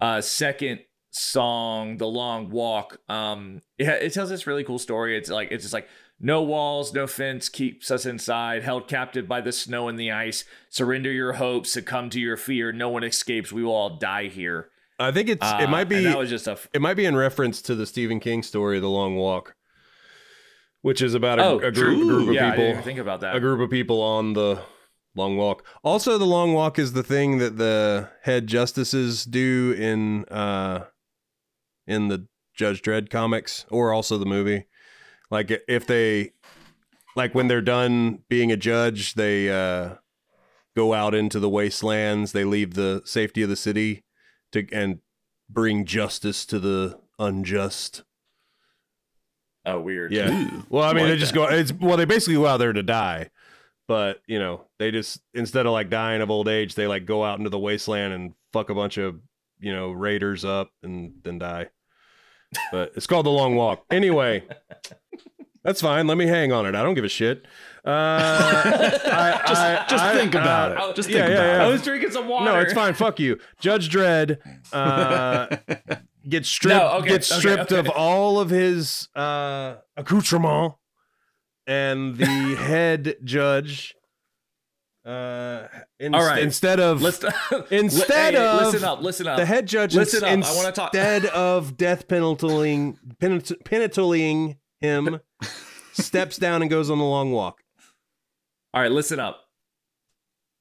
[0.02, 0.80] uh, second
[1.18, 5.18] song, "The Long Walk." Um, yeah, it tells this really cool story.
[5.18, 5.88] It's like it's just like
[6.20, 10.46] no walls, no fence keeps us inside, held captive by the snow and the ice.
[10.70, 12.72] Surrender your hopes, succumb to your fear.
[12.72, 13.52] No one escapes.
[13.52, 14.70] We will all die here.
[15.00, 15.46] I think it's.
[15.46, 16.04] Uh, it might be.
[16.04, 16.54] that was just a.
[16.54, 19.56] f- it might be in reference to the Stephen King story, The Long Walk,
[20.82, 22.82] which is about a, oh, a group, group of yeah, people.
[22.82, 23.36] think about that.
[23.36, 24.60] a group of people on the
[25.16, 25.64] long walk.
[25.84, 30.86] Also, the long walk is the thing that the head justices do in uh
[31.88, 34.66] in the Judge Dredd comics or also the movie.
[35.30, 36.32] Like if they
[37.16, 39.96] like when they're done being a judge, they uh
[40.76, 44.04] go out into the wastelands, they leave the safety of the city
[44.52, 45.00] to and
[45.50, 48.04] bring justice to the unjust.
[49.66, 50.14] Oh, weird.
[50.14, 50.32] Yeah.
[50.32, 51.50] Ooh, Well, I mean, like they just that.
[51.50, 51.56] go.
[51.56, 53.30] It's well, they basically go out there to die,
[53.88, 57.24] but you know, they just instead of like dying of old age, they like go
[57.24, 59.20] out into the wasteland and fuck a bunch of
[59.60, 61.68] you know raiders up and then die.
[62.72, 63.84] But it's called the Long Walk.
[63.92, 64.44] Anyway,
[65.64, 66.08] that's fine.
[66.08, 66.76] Let me hang on it.
[66.76, 67.46] I don't give a shit.
[67.86, 70.96] Uh, I, Just- I- just I- think about uh, it.
[70.96, 71.64] Just think yeah, about yeah.
[71.66, 72.46] I was drinking some water.
[72.46, 72.94] No, it's fine.
[72.94, 74.38] Fuck you, Judge Dredd.
[74.74, 75.48] Uh,
[76.30, 76.78] gets stripped.
[76.78, 77.80] No, okay, gets okay, stripped okay.
[77.80, 80.74] of all of his uh, accoutrement,
[81.66, 82.26] and the
[82.60, 83.94] head judge.
[85.08, 85.68] Uh,
[86.02, 86.44] in- All right.
[86.44, 87.24] Instead of Let's
[87.72, 89.38] Instead hey, of listen up, listen up.
[89.38, 94.58] the head judge, Listen ins- up, I wanna talk- instead of death penaltying, penalt- penaltying
[94.82, 95.22] him,
[95.94, 97.62] steps down and goes on the long walk.
[98.74, 99.44] All right, listen up.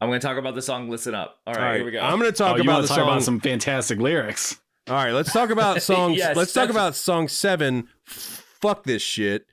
[0.01, 1.91] I'm going to talk about the song "Listen Up." All right, All right, here we
[1.91, 2.01] go.
[2.01, 3.09] I'm going to talk oh, you about want the to talk song.
[3.09, 4.61] about some fantastic lyrics?
[4.89, 6.19] All right, let's talk about songs.
[6.19, 7.89] Yes, let's talk about song seven.
[8.05, 9.47] Fuck this shit.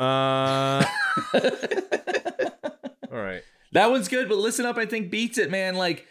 [0.00, 0.84] Uh,
[1.34, 3.42] all right.
[3.72, 5.74] That one's good, but "Listen Up" I think beats it, man.
[5.74, 6.06] Like,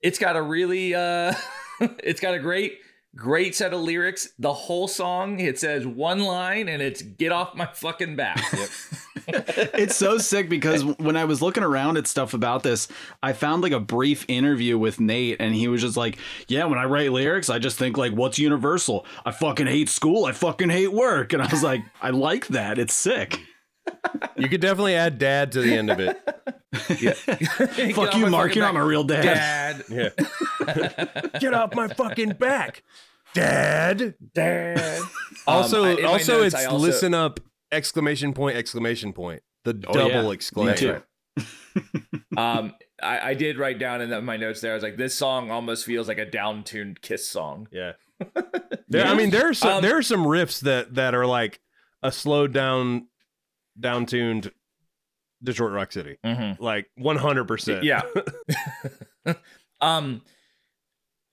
[0.00, 1.34] it's got a really, uh
[1.80, 2.78] it's got a great,
[3.16, 4.28] great set of lyrics.
[4.38, 8.42] The whole song it says one line, and it's "Get off my fucking back."
[9.28, 12.88] it's so sick because when I was looking around at stuff about this,
[13.22, 16.18] I found like a brief interview with Nate, and he was just like,
[16.48, 19.06] "Yeah, when I write lyrics, I just think like, what's universal?
[19.24, 20.24] I fucking hate school.
[20.24, 22.78] I fucking hate work." And I was like, "I like that.
[22.78, 23.40] It's sick."
[24.36, 26.16] You could definitely add dad to the end of it.
[27.00, 27.16] Get
[27.94, 28.50] Fuck off you, my Mark.
[28.54, 29.22] fucking You're not back, my real dad.
[29.22, 29.84] dad.
[29.90, 31.28] Yeah.
[31.40, 32.82] Get off my fucking back,
[33.34, 34.14] dad.
[34.34, 35.00] Dad.
[35.46, 37.40] Also, Um, I- in my also, notes, it's I also- listen up!
[37.72, 38.56] Exclamation point!
[38.56, 39.42] Exclamation point!
[39.64, 40.22] The Oh, double yeah.
[40.22, 41.02] Me exclamation.
[41.36, 41.42] too.
[42.36, 44.72] um, I, I did write down in the, my notes there.
[44.72, 47.68] I was like, this song almost feels like a down-tuned Kiss song.
[47.72, 47.92] Yeah.
[48.88, 51.60] There, I mean, there are some Um, there are some riffs that that are like
[52.02, 53.06] a slowed down,
[53.80, 54.52] down tuned
[55.42, 56.62] Detroit Rock City, Mm-hmm.
[56.62, 57.82] like one hundred percent.
[57.84, 58.02] Yeah.
[59.80, 60.22] um,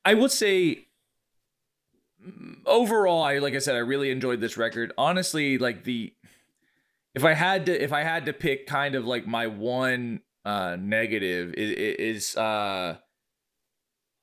[0.06, 0.88] I would say
[2.26, 4.94] mm, overall, I like I said, I really enjoyed this record.
[4.98, 6.14] Honestly, like the
[7.16, 10.78] if I had to if I had to pick kind of like my one uh
[10.80, 11.72] negative is,
[12.32, 12.96] is uh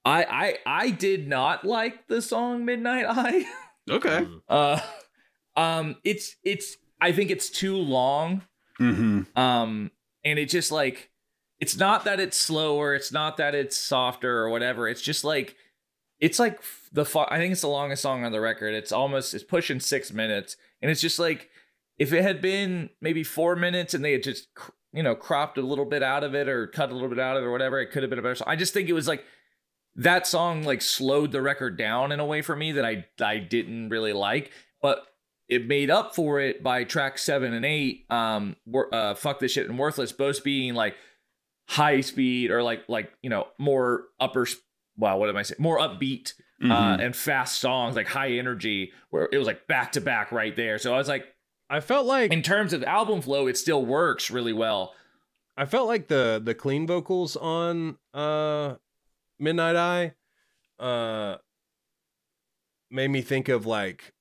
[0.06, 3.44] I I I did not like the song Midnight Eye.
[3.90, 4.26] Okay.
[4.48, 4.80] Uh
[5.56, 8.42] um it's it's I think it's too long.
[8.80, 9.38] Mm-hmm.
[9.38, 9.90] Um,
[10.24, 11.10] and it just like
[11.60, 14.88] it's not that it's slower, it's not that it's softer or whatever.
[14.88, 15.54] It's just like
[16.18, 18.72] it's like the fu- I think it's the longest song on the record.
[18.72, 21.50] It's almost it's pushing six minutes, and it's just like
[21.98, 24.48] if it had been maybe four minutes and they had just
[24.94, 27.36] you know cropped a little bit out of it or cut a little bit out
[27.36, 28.48] of it or whatever, it could have been a better song.
[28.48, 29.24] I just think it was like
[29.96, 33.40] that song like slowed the record down in a way for me that I I
[33.40, 35.06] didn't really like, but
[35.48, 38.06] it made up for it by track seven and eight.
[38.10, 38.56] Um,
[38.92, 40.96] uh, fuck this shit and worthless, both being like
[41.68, 44.46] high speed or like like you know more upper.
[44.96, 45.60] Wow, what am I saying?
[45.60, 46.32] More upbeat
[46.62, 46.70] Mm-hmm.
[46.70, 50.54] uh, and fast songs, like high energy, where it was like back to back right
[50.54, 50.78] there.
[50.78, 51.26] So I was like,
[51.68, 54.94] I felt like in terms of album flow, it still works really well.
[55.56, 58.76] I felt like the the clean vocals on uh
[59.38, 60.12] Midnight Eye
[60.82, 61.36] uh
[62.88, 64.13] made me think of like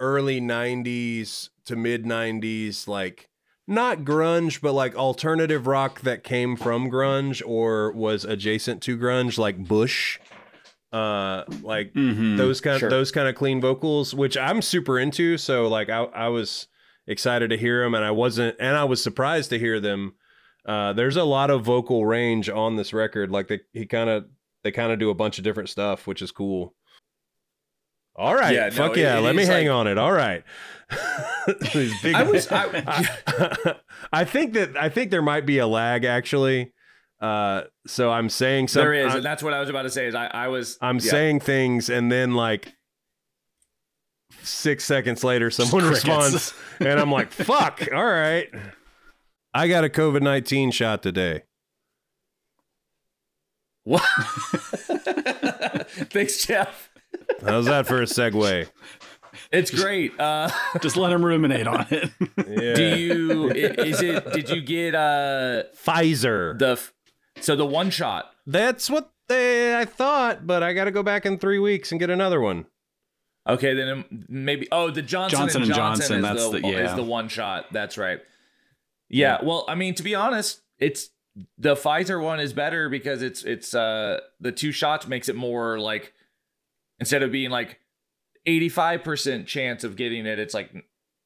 [0.00, 3.28] early 90s to mid 90s like
[3.66, 9.38] not grunge but like alternative rock that came from grunge or was adjacent to grunge
[9.38, 10.18] like Bush
[10.92, 12.36] uh like Mhm.
[12.36, 12.90] those kind Sure.
[12.90, 16.68] those kind of clean vocals which I'm super into so like I I was
[17.06, 20.14] excited to hear them and I wasn't and I was surprised to hear them
[20.66, 24.26] uh there's a lot of vocal range on this record like they he kind of
[24.62, 26.74] they kind of do a bunch of different stuff which is cool
[28.16, 30.42] all right Yeah, fuck it- yeah it let me hang like- on it all right
[32.02, 32.84] big- I was- I-
[33.26, 33.74] I,
[34.12, 36.72] I think that I think there might be a lag actually
[37.20, 40.06] uh so I'm saying something there is, and that's what I was about to say.
[40.06, 41.10] Is I, I was I'm yeah.
[41.10, 42.74] saying things and then like
[44.42, 48.48] six seconds later someone responds and I'm like, fuck, all right.
[49.54, 51.42] I got a COVID nineteen shot today.
[53.84, 54.02] What?
[56.10, 56.90] Thanks, Jeff.
[57.42, 58.68] How's that for a segue?
[59.50, 60.18] It's great.
[60.18, 62.10] Uh, Just let him ruminate on it.
[62.46, 62.74] Yeah.
[62.74, 63.50] do you?
[63.50, 64.32] Is it?
[64.32, 66.58] Did you get uh Pfizer?
[66.58, 66.70] the?
[66.70, 66.92] f-
[67.40, 68.32] So the one shot.
[68.46, 72.10] That's what they I thought, but I gotta go back in three weeks and get
[72.10, 72.66] another one.
[73.46, 74.66] Okay, then um, maybe.
[74.72, 76.90] Oh, the Johnson, Johnson and and Johnson, Johnson, is, that's the, the- yeah.
[76.90, 77.66] is the one shot.
[77.72, 78.20] That's right.
[79.10, 81.10] Yeah, Well, I mean, to be honest, it's
[81.58, 85.78] the Pfizer one is better because it's it's uh the two shots makes it more
[85.78, 86.13] like
[87.00, 87.78] instead of being like
[88.46, 90.70] eighty five percent chance of getting it, it's like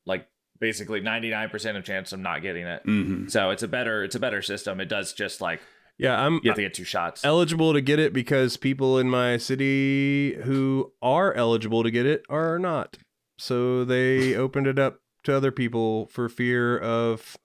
[0.07, 0.29] like
[0.61, 2.83] basically ninety nine percent of chance of not getting it.
[2.85, 4.81] hmm So it's a better it's a better system.
[4.81, 5.61] It does just like
[5.99, 7.25] Yeah, I'm you have to get two shots.
[7.25, 12.25] eligible to get it because people in my city who are eligible to get it
[12.29, 12.97] are not.
[13.39, 17.37] So they opened it up to other people for fear of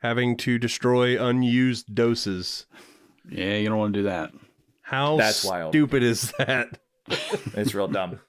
[0.00, 2.66] having to destroy unused doses.
[3.28, 4.30] Yeah, you don't want to do that.
[4.82, 5.72] How That's wild.
[5.72, 6.78] stupid is that?
[7.54, 8.20] It's real dumb.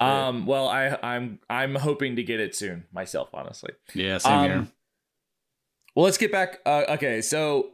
[0.00, 3.72] Um, well, I, I'm I'm hoping to get it soon myself, honestly.
[3.94, 4.68] Yeah, same Um, here.
[5.94, 6.58] Well, let's get back.
[6.66, 7.70] Uh, okay, so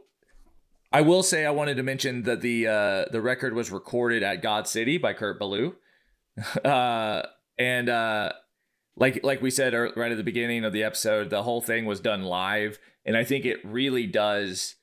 [0.91, 4.41] I will say I wanted to mention that the uh, the record was recorded at
[4.41, 5.75] God City by Kurt Ballou,
[6.65, 7.23] uh,
[7.57, 8.33] and uh,
[8.95, 11.99] like like we said right at the beginning of the episode, the whole thing was
[11.99, 14.75] done live, and I think it really does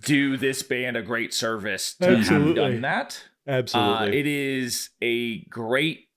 [0.00, 2.46] do this band a great service to Absolutely.
[2.62, 3.24] have done that.
[3.46, 6.08] Uh, it is a great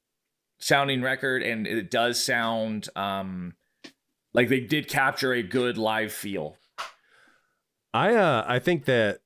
[0.59, 3.53] sounding record, and it does sound um,
[4.33, 6.57] like they did capture a good live feel.
[7.93, 9.21] I uh I think that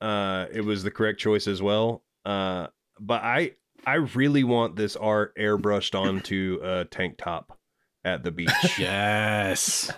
[0.00, 2.04] uh it was the correct choice as well.
[2.24, 2.68] Uh
[3.00, 3.52] but I
[3.86, 7.58] I really want this art airbrushed onto a tank top
[8.04, 8.50] at the beach.
[8.78, 9.90] Yes.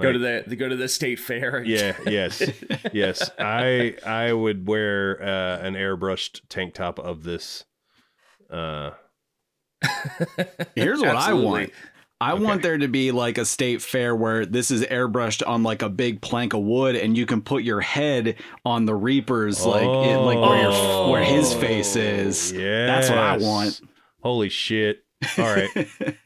[0.00, 1.62] Go to the, the go to the state fair.
[1.64, 2.42] Yeah, yes.
[2.92, 3.30] yes.
[3.38, 7.64] I I would wear uh an airbrushed tank top of this.
[8.50, 8.90] Uh
[10.74, 11.70] Here's what I want.
[12.18, 15.82] I want there to be like a state fair where this is airbrushed on like
[15.82, 19.82] a big plank of wood, and you can put your head on the Reaper's like
[19.82, 22.52] in, like where your where his face is.
[22.52, 22.86] Yeah.
[22.86, 23.82] That's what I want.
[24.22, 25.04] Holy shit.
[25.38, 25.68] All right.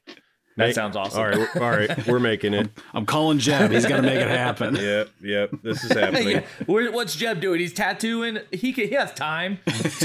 [0.61, 1.19] That Make- sounds awesome.
[1.21, 2.69] All right, all right, we're making it.
[2.95, 3.71] I'm calling Jeb.
[3.71, 4.77] He's gonna make it happen.
[4.81, 5.51] Yep, yep.
[5.63, 6.29] This is happening.
[6.29, 6.45] Yeah.
[6.67, 7.61] Where, what's Jeb doing?
[7.61, 8.39] He's tattooing.
[8.53, 9.59] He can, he has time.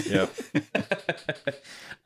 [0.06, 0.34] Yep.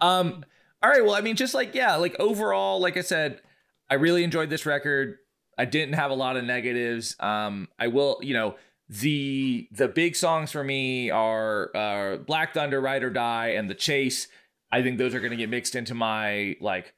[0.02, 0.44] Um.
[0.82, 1.04] All right.
[1.04, 3.42] Well, I mean, just like yeah, like overall, like I said,
[3.90, 5.18] I really enjoyed this record.
[5.58, 7.16] I didn't have a lot of negatives.
[7.20, 7.68] Um.
[7.78, 8.20] I will.
[8.22, 8.56] You know,
[8.90, 13.76] the the big songs for me are uh, Black Thunder, Ride or Die, and The
[13.76, 14.28] Chase.
[14.72, 16.94] I think those are going to get mixed into my like.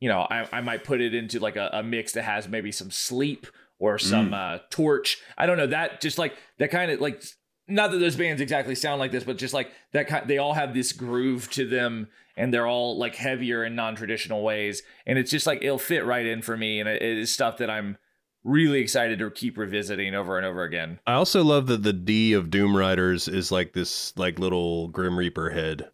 [0.00, 2.72] You know, I, I might put it into like a, a mix that has maybe
[2.72, 3.46] some sleep
[3.78, 5.16] or some uh, Torche.
[5.38, 7.22] I don't know that just like that kind of like
[7.68, 10.54] not that those bands exactly sound like this, but just like that kind they all
[10.54, 14.82] have this groove to them and they're all like heavier in non-traditional ways.
[15.06, 16.80] And it's just like it'll fit right in for me.
[16.80, 17.96] And it, it is stuff that I'm
[18.42, 20.98] really excited to keep revisiting over and over again.
[21.06, 25.18] I also love that the D of Doom Riders is like this like little Grim
[25.18, 25.90] Reaper head.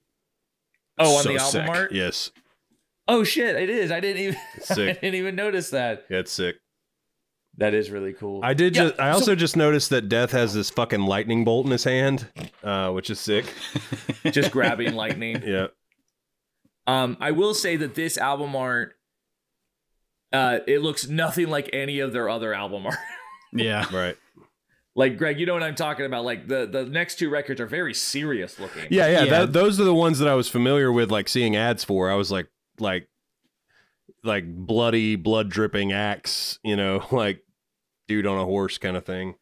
[0.98, 1.68] Oh, on So the album sick.
[1.68, 1.92] art?
[1.92, 2.30] Yes.
[3.08, 3.90] Oh shit, it is.
[3.90, 5.00] I didn't even It's I sick.
[5.00, 6.04] didn't even notice that.
[6.10, 6.56] Yeah, it's sick.
[7.58, 8.40] That is really cool.
[8.42, 11.44] I did Yeah, just I so- also just noticed that Death has this fucking lightning
[11.44, 12.28] bolt in his hand,
[12.62, 13.46] uh, which is sick.
[14.30, 15.42] just grabbing lightning.
[15.46, 15.68] Yeah.
[16.88, 18.94] Um, I will say that this album art,
[20.32, 22.98] uh, it looks nothing like any of their other album art.
[23.52, 23.86] Yeah.
[23.94, 24.16] Right.
[24.94, 26.24] like Greg, you know what I'm talking about.
[26.24, 28.86] Like the the next two records are very serious looking.
[28.90, 29.22] Yeah, yeah.
[29.24, 29.30] Yeah.
[29.30, 32.10] That, those are the ones that I was familiar with, like seeing ads for.
[32.10, 32.46] I was like,
[32.80, 33.08] like,
[34.22, 36.58] like bloody, blood dripping axe.
[36.62, 37.42] You know, like
[38.08, 39.34] dude on a horse kind of thing.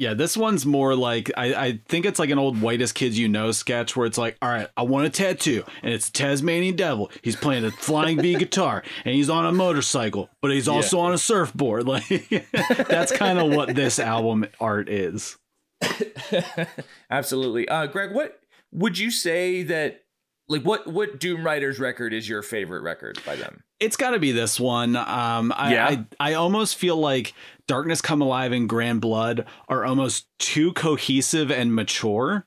[0.00, 3.28] Yeah, this one's more like I, I think it's like an old whitest kids you
[3.28, 7.10] know sketch where it's like, all right, I want a tattoo, and it's Tasmanian Devil.
[7.20, 11.12] He's playing a flying V guitar, and he's on a motorcycle, but he's also on
[11.12, 11.86] a surfboard.
[11.90, 12.08] Like
[12.88, 15.36] that's kind of what this album art is.
[17.10, 17.68] Absolutely.
[17.68, 18.40] Uh, Greg, what
[18.72, 20.04] would you say that
[20.50, 23.62] like what what Doom Riders record is your favorite record by them?
[23.78, 24.96] It's got to be this one.
[24.96, 25.86] Um, I, Yeah.
[25.86, 27.32] I I almost feel like
[27.66, 32.46] Darkness Come Alive and Grand Blood are almost too cohesive and mature.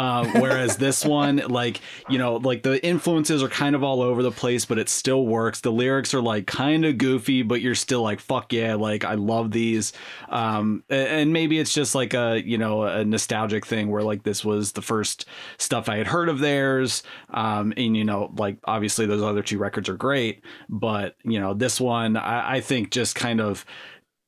[0.00, 1.78] Uh, whereas this one, like
[2.08, 5.26] you know, like the influences are kind of all over the place, but it still
[5.26, 5.60] works.
[5.60, 9.12] The lyrics are like kind of goofy, but you're still like, "Fuck yeah!" Like I
[9.12, 9.92] love these.
[10.30, 14.42] Um, and maybe it's just like a you know a nostalgic thing where like this
[14.42, 15.26] was the first
[15.58, 17.02] stuff I had heard of theirs.
[17.28, 21.52] Um, and you know, like obviously those other two records are great, but you know
[21.52, 23.66] this one I, I think just kind of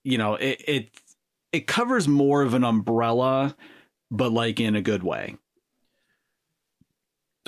[0.04, 0.90] you know it it
[1.50, 3.56] it covers more of an umbrella,
[4.10, 5.38] but like in a good way.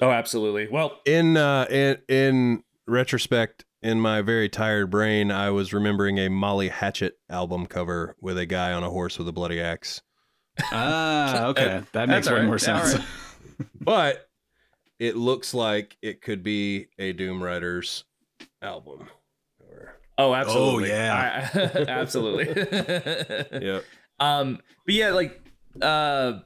[0.03, 0.69] Oh, absolutely.
[0.71, 6.29] Well, In uh, in in retrospect, in my very tired brain, I was remembering a
[6.29, 10.03] Molly Hatchet album cover with a guy on a horse with a bloody axe.
[10.73, 12.63] Ah, okay, that makes way all more right.
[12.67, 12.95] Yeah, sense.
[12.99, 13.07] right.
[13.81, 14.29] But
[14.99, 18.05] it looks like it could be a Doom Riders
[18.63, 19.09] album.
[19.61, 19.95] cover.
[20.19, 20.91] oh, absolutely.
[20.91, 21.49] Oh, yeah.
[21.55, 22.47] I- absolutely.
[23.67, 23.85] Yep.
[24.19, 25.41] Um, but yeah, like,
[25.81, 26.41] uh,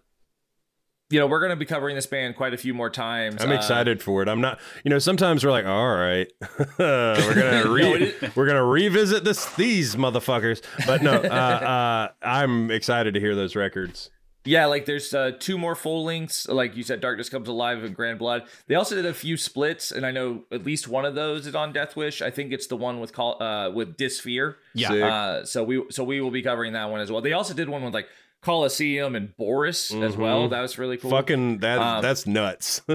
[1.11, 3.43] you know, we're gonna be covering this band quite a few more times.
[3.43, 4.29] I'm Uh, excited for it.
[4.29, 6.31] I'm not, you know, sometimes we're like, all right,
[6.79, 10.63] we're gonna re- No, we're gonna revisit this these motherfuckers.
[10.87, 14.11] But no, uh, uh, I'm excited to hear those records.
[14.45, 17.95] Yeah, like there's uh, two more full lengths, like you said, Darkness Comes Alive and
[17.95, 18.45] Grand Blood.
[18.67, 21.55] They also did a few splits, and I know at least one of those is
[21.55, 22.23] on Death Wish.
[22.23, 24.57] I think it's the one with call uh, with Disfear.
[24.75, 24.93] Yeah.
[24.93, 27.21] Uh, so we so we will be covering that one as well.
[27.21, 28.09] They also did one with like
[28.43, 30.49] Coliseum and Boris as well.
[30.49, 31.11] That was really cool.
[31.11, 32.81] Fucking that Um, that's nuts.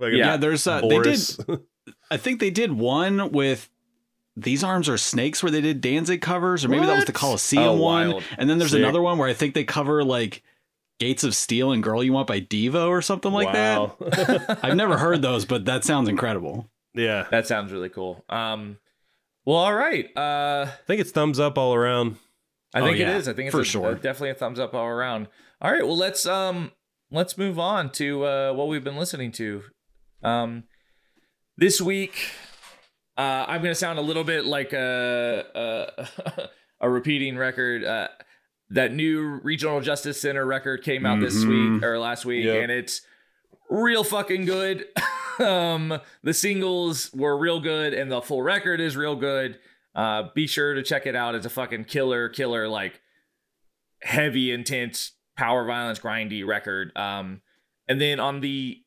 [0.00, 1.18] Like, yeah, there's uh, they did.
[2.10, 3.68] I think they did one with
[4.36, 7.18] these arms are snakes where they did Danzig covers, or maybe that was the What?
[7.20, 8.10] Coliseum Oh, one.
[8.10, 8.22] wild.
[8.36, 8.78] And then there's Sick.
[8.80, 10.42] another one where I think they cover like
[11.00, 13.96] Gates of Steel and Girl You Want by Devo or something like wow.
[14.00, 14.58] that.
[14.62, 16.68] I've never heard those, but that sounds incredible.
[16.94, 18.24] yeah, That sounds really cool.
[18.28, 18.78] Um,
[19.44, 20.06] well, all right.
[20.16, 22.16] Uh, I think it's thumbs up all around.
[22.74, 23.28] I Oh, think yeah, it is.
[23.28, 23.90] I think it's for a- sure.
[23.92, 25.28] a- definitely a thumbs up all around.
[25.60, 26.72] All right, well let's um
[27.10, 29.62] let's move on to uh, what we've been listening to.
[30.22, 30.64] Um,
[31.56, 32.14] this week,
[33.16, 36.08] uh, I'm gonna sound a little bit like a a,
[36.86, 37.84] a repeating record.
[37.84, 38.08] Uh,
[38.70, 41.74] that new Regional Justice Center record came out this Mhm.
[41.74, 42.62] week or last week, Yep.
[42.64, 43.00] and it's
[43.70, 44.84] real fucking good.
[45.40, 49.58] um, the singles were real good, and the full record is real good.
[49.98, 51.34] Uh, be sure to check it out.
[51.34, 53.00] It's a fucking killer, killer, like
[54.00, 56.96] heavy, intense, power violence, grindy record.
[56.96, 57.40] Um,
[57.88, 58.80] and then on the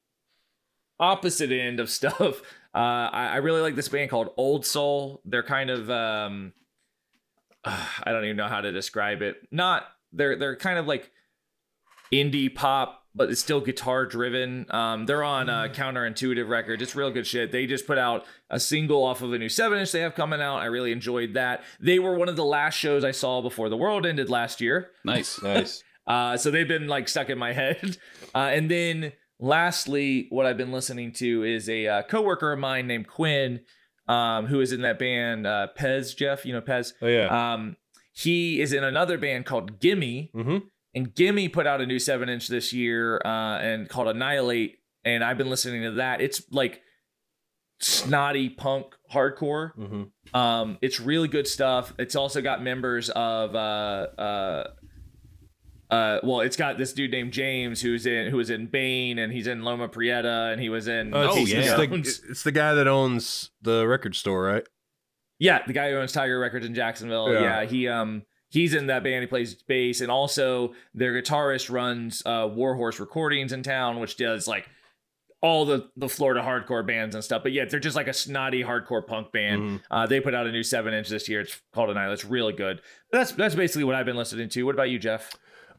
[1.01, 2.41] opposite end of stuff,
[2.74, 2.78] uh,
[3.12, 5.22] I, I really like this band called Old Soul.
[5.26, 6.53] They're kind of um,
[7.66, 9.36] I don't even know how to describe it.
[9.51, 9.84] Not
[10.14, 11.12] they're they're kind of like
[12.14, 14.66] indie pop, but it's still guitar driven.
[14.70, 16.82] Um, they're on uh, Counterintuitive Records.
[16.82, 17.51] It's real good shit.
[17.51, 20.41] They just put out a single off of a new seven inch they have coming
[20.41, 20.57] out.
[20.57, 21.64] I really enjoyed that.
[21.80, 24.91] They were one of the last shows I saw before the world ended last year.
[25.03, 25.41] Nice.
[25.51, 25.84] Nice.
[26.07, 27.97] Uh, so they've been like stuck in my head.
[28.34, 32.88] Uh, and then lastly, what I've been listening to is a uh, coworker of mine
[32.88, 33.62] named Quinn,
[34.07, 36.16] um, who is in that band uh, Pez.
[36.16, 36.93] Jeff, you know Pez.
[37.01, 37.53] Oh yeah.
[37.53, 37.76] Um,
[38.14, 40.57] he is in another band called Gimme, mm-hmm.
[40.93, 44.79] And Gimme put out a new seven inch this year uh, and called Annihilate.
[45.03, 46.21] And I've been listening to that.
[46.21, 46.81] It's like
[47.79, 49.75] snotty punk hardcore.
[49.75, 50.35] Mm-hmm.
[50.37, 51.93] Um, it's really good stuff.
[51.97, 54.67] It's also got members of uh uh
[55.89, 59.33] uh well, it's got this dude named James who's in who was in Bane and
[59.33, 61.59] he's in Loma Prieta and he was in Oh, it's, yeah.
[61.59, 64.63] it's the, it's the guy that owns the record store, right?
[65.39, 67.33] Yeah, the guy who owns Tiger Records in Jacksonville.
[67.33, 67.41] Yeah.
[67.41, 69.21] Yeah, he um he's in that band.
[69.23, 74.47] He plays bass, and also their guitarist runs uh Warhorse Recordings in town, which does
[74.47, 74.69] like
[75.41, 77.41] all the the Florida hardcore bands and stuff.
[77.41, 79.61] But yeah, they're just like a snotty hardcore punk band.
[79.61, 79.81] Mhm.
[79.89, 81.41] Uh, they put out a new seven inch this year.
[81.41, 82.13] It's called An Annihilate.
[82.19, 82.79] It's really good.
[83.11, 84.63] That's that's basically what I've been listening to.
[84.63, 85.31] What about you, Jeff?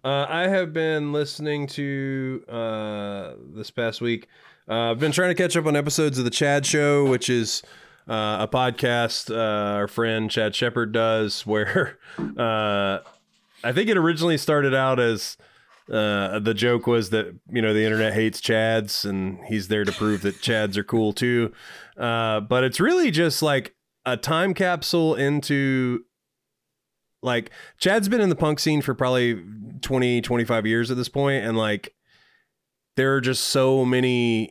[0.05, 4.27] Uh, I have been listening to uh, this past week.
[4.69, 7.63] Uh, I've been trying to catch up on episodes of the Chad Show, which is
[8.09, 12.99] uh, a podcast uh, our friend Chad Shepard does, where uh,
[13.65, 15.37] I think it originally started out as
[15.91, 19.93] uh, the joke was that you know the internet hates Chads, and he's there to
[19.93, 21.53] prove that Chads are cool too.
[21.97, 23.75] Uh, but it's really just like
[24.05, 26.05] a time capsule into
[27.23, 29.43] like Chad's been in the punk scene for probably
[29.81, 31.95] 20, 25 years at this point, and like
[32.97, 34.51] there are just so many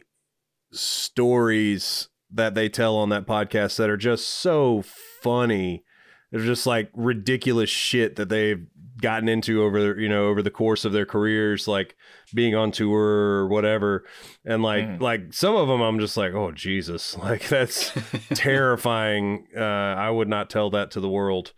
[0.72, 4.84] stories that they tell on that podcast that are just so
[5.22, 5.84] funny.
[6.32, 8.66] They're just like ridiculous shit that they've
[9.02, 11.96] gotten into over you know over the course of their careers like
[12.36, 14.06] being on tour or whatever.
[14.46, 15.02] And like Mhm.
[15.02, 17.18] like some of them i'm just like oh jesus.
[17.28, 17.92] Like that's
[18.34, 19.48] terrifying.
[19.56, 21.54] Uh i would not tell that to the world.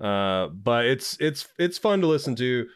[0.00, 2.66] Uh but it's it's it's fun to listen to.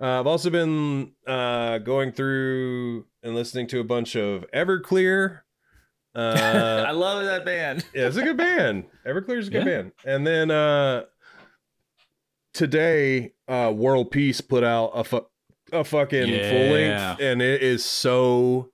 [0.00, 5.40] Uh, i've also been uh going through and listening to a bunch of everclear
[6.86, 7.84] I uh love that band.
[7.94, 8.84] yeah, it's a good band.
[9.06, 9.82] Everclear's a good Yeah.
[9.82, 9.92] band.
[10.04, 11.04] And then uh
[12.54, 15.26] today, uh World Peace put out a fu-
[15.72, 18.70] a fucking full length, and it is so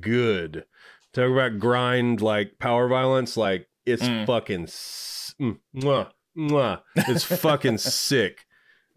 [0.00, 0.64] good.
[1.12, 4.26] Talk about grind like power violence, like it's Mm.
[4.26, 6.82] fucking s- mm, mwah, mwah.
[6.96, 8.40] It's fucking sick.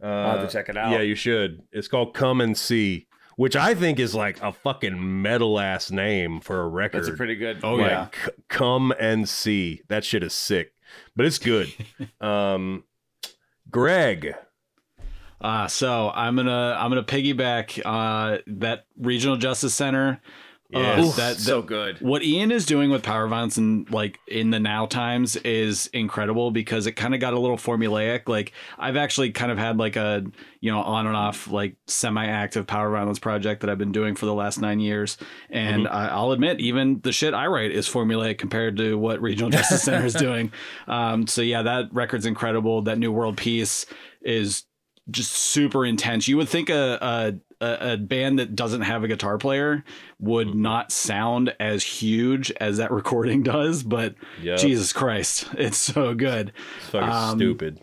[0.02, 0.92] Uh, I'll have to check it out.
[0.92, 1.62] Yeah, you should.
[1.72, 3.07] It's called Come and See,
[3.38, 6.98] which I think is like a fucking metal ass name for a record.
[7.04, 7.60] That's a pretty good.
[7.64, 8.08] Oh, Like, yeah.
[8.26, 9.82] c- come and see.
[9.88, 10.74] That shit is sick,
[11.16, 11.72] but it's good.
[12.22, 12.84] um,
[13.72, 14.36] Greg.
[15.40, 20.20] Uh, so I'm gonna I'm gonna piggyback uh, that regional justice center.
[20.74, 21.16] Uh, Yes.
[21.16, 21.98] that, so good.
[22.02, 26.52] what Ian is doing with power violence and like in the now times is incredible
[26.52, 28.28] because it kind of got a little formulaic.
[28.28, 30.26] Like I've actually kind of had like a
[30.60, 34.26] you know on and off like semi-active power violence project that I've been doing for
[34.26, 35.18] the last nine years,
[35.50, 39.50] and I, I'll admit even the shit I write is formulaic compared to what Regional
[39.50, 40.52] Justice Center is doing.
[40.88, 42.82] Um, so yeah, that record's incredible.
[42.82, 43.86] That New World Peace
[44.22, 44.66] is
[45.10, 46.28] just super intense.
[46.28, 49.84] You would think a, a a, a band that doesn't have a guitar player
[50.20, 54.60] would not sound as huge as that recording does, but Yep.
[54.60, 56.54] Jesus Christ, it's so good.
[56.80, 57.80] It's fucking Um, stupid.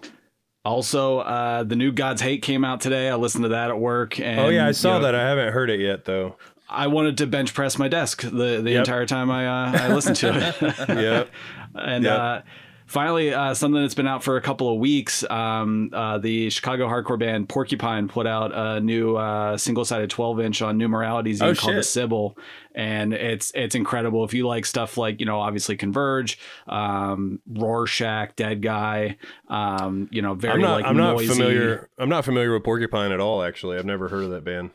[0.64, 3.10] Also, uh, the new God's Hate came out today.
[3.10, 4.18] I listened to that at work.
[4.18, 5.14] And, Oh yeah, I you saw know, that.
[5.14, 6.36] I haven't heard it yet though.
[6.70, 8.78] I wanted to bench press my desk the the Yep.
[8.78, 10.88] entire time I uh, I listened to it.
[10.88, 11.30] Yep.
[11.74, 12.18] and Yep.
[12.18, 12.40] uh,
[12.86, 15.28] finally, uh, something that's been out for a couple of weeks.
[15.30, 20.40] Um, uh, the Chicago hardcore band Porcupine put out a new uh, single sided twelve
[20.40, 21.82] inch on New Moralities Oh, called the.
[21.82, 22.36] Sybil,
[22.74, 24.24] and it's it's incredible.
[24.24, 29.16] If you like stuff like you know obviously Converge, um, Rorschach, Dead Guy,
[29.48, 30.72] um, you know very I'm not.
[30.80, 31.88] like I'm not noisy- familiar.
[31.98, 33.42] I'm not familiar with Porcupine at all.
[33.42, 34.70] Actually, I've never heard of that band.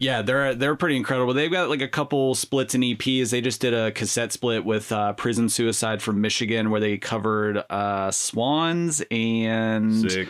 [0.00, 1.34] Yeah, they're they're pretty incredible.
[1.34, 3.30] They've got like a couple splits and EPs.
[3.30, 7.58] They just did a cassette split with uh, Prison Suicide from Michigan, where they covered
[7.68, 10.28] uh, Swans and Sick.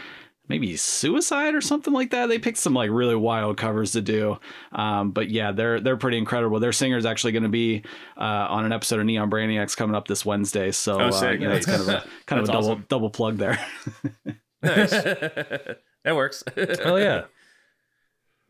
[0.49, 2.27] maybe Suicide or something like that.
[2.29, 4.41] They picked some like really wild covers to do.
[4.73, 6.59] Um, but yeah, they're they're pretty incredible.
[6.59, 7.85] Their singer is actually going to be
[8.17, 10.73] uh, on an episode of Neon Brainiacs coming up this Wednesday.
[10.73, 11.41] So Oh, uh, sick.
[11.41, 12.87] you know, it's kind of a kind of a double awesome.
[12.89, 13.65] double plug there.
[14.63, 14.91] Nice.
[14.91, 15.77] that
[16.17, 16.43] works.
[16.85, 17.23] Oh yeah.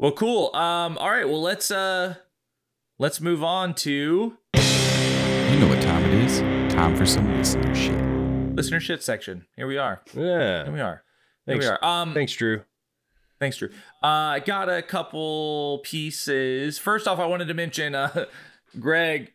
[0.00, 0.54] Well, cool.
[0.56, 1.28] Um, all right.
[1.28, 2.14] Well, let's uh,
[2.98, 3.90] let's move on to
[4.54, 6.38] You know what time it is.
[6.72, 8.56] Time for some listener shit.
[8.56, 9.44] listener shit section.
[9.56, 10.00] Here we are.
[10.14, 10.64] Yeah.
[10.64, 11.02] Here we are.
[11.44, 11.66] Here Thanks.
[11.66, 11.84] we are.
[11.84, 12.62] Um, Thanks, Drew.
[13.40, 13.68] Thanks, Drew.
[14.02, 16.78] Uh, I got a couple pieces.
[16.78, 18.24] First off, I wanted to mention, uh,
[18.80, 19.34] Greg.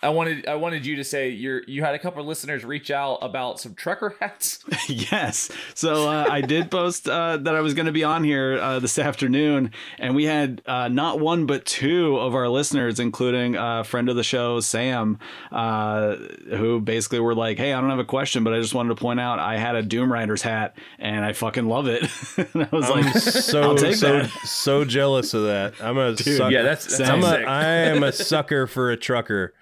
[0.00, 2.88] I wanted I wanted you to say you're you had a couple of listeners reach
[2.88, 4.64] out about some trucker hats.
[4.88, 5.50] yes.
[5.74, 8.78] So uh, I did post uh, that I was going to be on here uh,
[8.78, 13.82] this afternoon, and we had uh, not one but two of our listeners, including a
[13.82, 15.18] friend of the show, Sam,
[15.50, 16.14] uh,
[16.50, 19.02] who basically were like, "Hey, I don't have a question, but I just wanted to
[19.02, 22.02] point out I had a Doom Riders hat, and I fucking love it."
[22.54, 24.30] and I was I'm like, so I'll take so that.
[24.44, 25.74] so jealous of that.
[25.80, 26.52] I'm a sucker.
[26.52, 29.54] yeah, that's, that's I'm a, I am a sucker for a trucker,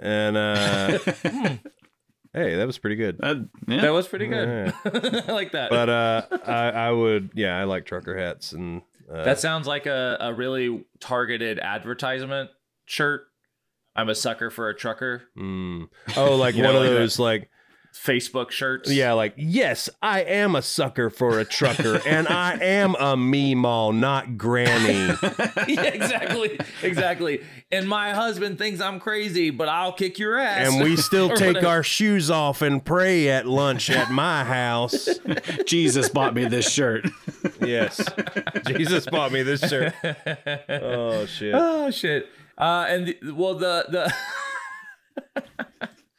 [0.00, 0.98] and uh,
[2.32, 3.18] hey, that was pretty good.
[3.22, 3.36] uh,
[3.66, 3.82] yeah.
[3.82, 4.72] that was pretty good.
[4.84, 4.90] Yeah.
[5.28, 5.70] I like that.
[5.70, 8.82] But uh, I, I would, yeah, I like trucker hats, and
[9.12, 12.50] uh, that sounds like a, a really targeted advertisement
[12.84, 13.26] shirt.
[13.94, 15.22] I'm a sucker for a trucker.
[15.38, 15.88] mm.
[16.16, 16.96] oh, like You one of like that.
[16.96, 17.48] those, like
[18.04, 18.90] Facebook shirts.
[18.90, 23.94] yeah, like yes, I am a sucker for a trucker, and I am a meemaw,
[23.94, 25.14] not granny.
[25.72, 27.42] yeah, exactly, exactly.
[27.72, 30.72] And my husband thinks I'm crazy, but I'll kick your ass.
[30.72, 31.66] and we still take whatever.
[31.66, 35.08] our shoes off and pray at lunch at my house.
[35.66, 37.06] Jesus bought me this shirt.
[37.60, 38.00] Yes,
[38.66, 39.94] Jesus bought me this shirt.
[40.68, 41.54] Oh shit.
[41.54, 42.28] oh shit.
[42.58, 44.12] Uh, and the, well, the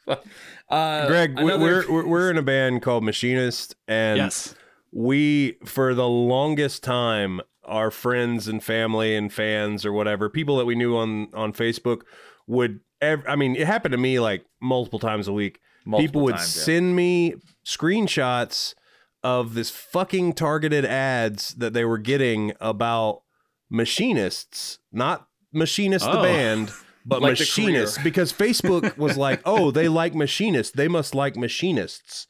[0.06, 0.18] the.
[0.70, 4.54] Uh, Greg, we- another- we're, we're we're in a band called Machinist, and yes.
[4.92, 10.64] we for the longest time, our friends and family and fans or whatever, people that
[10.66, 12.02] we knew on on Facebook
[12.46, 12.80] would.
[13.00, 15.60] Ev- I mean, it happened to me like multiple times a week.
[15.86, 16.62] Multiple people would times, yeah.
[16.64, 18.74] send me screenshots
[19.22, 23.22] of this fucking targeted ads that they were getting about
[23.70, 26.22] machinists, not machinist the Oh.
[26.22, 26.72] band,
[27.08, 28.04] but Like machinists career.
[28.04, 30.72] because Facebook was like, "Oh, they like machinists.
[30.76, 32.26] They must like machinists."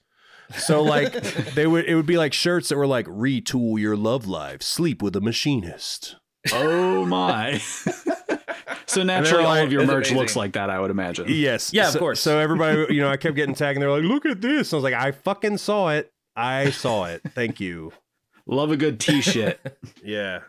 [0.56, 1.12] So like
[1.54, 5.02] they would it would be like shirts that were like retool your love life, sleep
[5.02, 6.16] with a machinist.
[6.52, 7.58] Oh my.
[8.86, 10.16] so naturally, all of your merch amazing.
[10.16, 11.26] looks like that, I would imagine.
[11.28, 11.72] Yes.
[11.74, 12.20] Yeah, of course.
[12.20, 14.72] So everybody, you know, I kept getting tagged and they're like, look at this.
[14.72, 16.10] I was like, I fucking saw it.
[16.34, 17.20] I saw it.
[17.34, 17.92] Thank you.
[18.46, 19.60] Love a good T shit.
[20.02, 20.40] Yeah.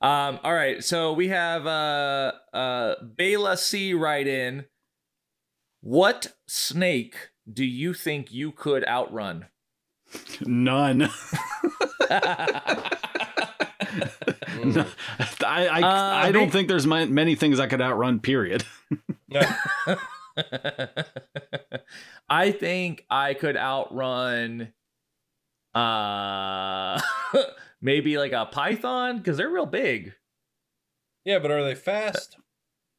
[0.00, 4.66] Um, all right, so we have uh uh Bela C write in.
[5.80, 9.46] What snake do you think you could outrun?
[10.40, 11.08] None.
[14.64, 14.84] No,
[15.46, 18.20] I I, Uh, I don't think there's my, many things I could outrun.
[18.20, 18.64] Period.
[22.28, 24.72] I think I could outrun
[25.74, 27.00] uh
[27.80, 30.14] maybe like a python because they're real big.
[31.24, 32.36] Yeah, but are they fast?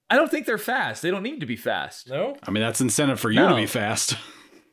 [0.09, 1.01] I don't think they're fast.
[1.01, 2.09] They don't need to be fast.
[2.09, 2.35] No.
[2.43, 4.15] I mean, that's incentive for you to be fast.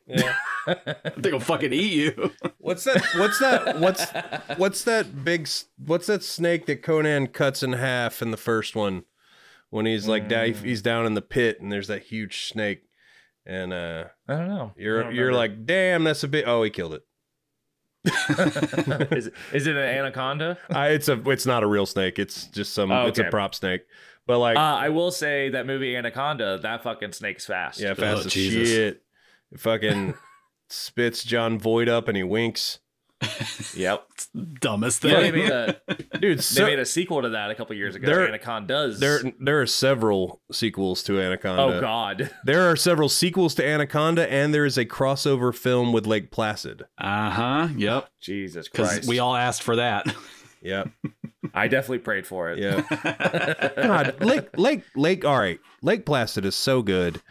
[0.09, 0.35] Yeah.
[1.17, 2.31] They'll fucking eat you.
[2.59, 3.05] What's that?
[3.17, 3.79] What's that?
[3.79, 4.05] What's
[4.57, 5.49] what's that big?
[5.77, 9.03] What's that snake that Conan cuts in half in the first one?
[9.69, 12.83] When he's like down, he's down in the pit and there's that huge snake,
[13.45, 14.71] and uh, I don't know.
[14.77, 15.55] You're don't you're remember.
[15.55, 16.47] like, damn, that's a bit.
[16.47, 17.01] Oh, he killed it.
[19.11, 20.57] is, it- is it an anaconda?
[20.69, 22.19] I, it's a it's not a real snake.
[22.19, 22.91] It's just some.
[22.91, 23.81] Oh, It's a prop snake.
[24.25, 27.79] But like, Uh, I will say that movie Anaconda, that fucking snake's fast.
[27.79, 28.67] yeah, fast Oh, as Jesus.
[28.69, 29.01] shit.
[29.53, 30.15] It fucking
[30.69, 32.79] spits Jon Voight up and he winks.
[33.75, 34.07] Yep.
[34.61, 35.39] Dumbest Yeah, they thing.
[35.47, 38.05] made a Dude, they made a sequel to that a couple years ago.
[38.05, 38.99] There- Anacondas.
[38.99, 41.77] there there are several sequels to Anaconda.
[41.77, 42.29] oh God.
[42.45, 46.83] There are several sequels to Anaconda, and there is a crossover film with Lake Placid.
[46.97, 47.67] Uh huh.
[47.75, 48.09] Yep.
[48.21, 49.09] Jesus Because Christ.
[49.09, 50.13] we all asked for that.
[50.61, 50.89] Yep.
[51.53, 52.59] I definitely prayed for it.
[52.59, 53.71] Yeah.
[53.75, 55.25] God, Lake Lake Lake.
[55.25, 57.21] All right, Lake Placid is so good,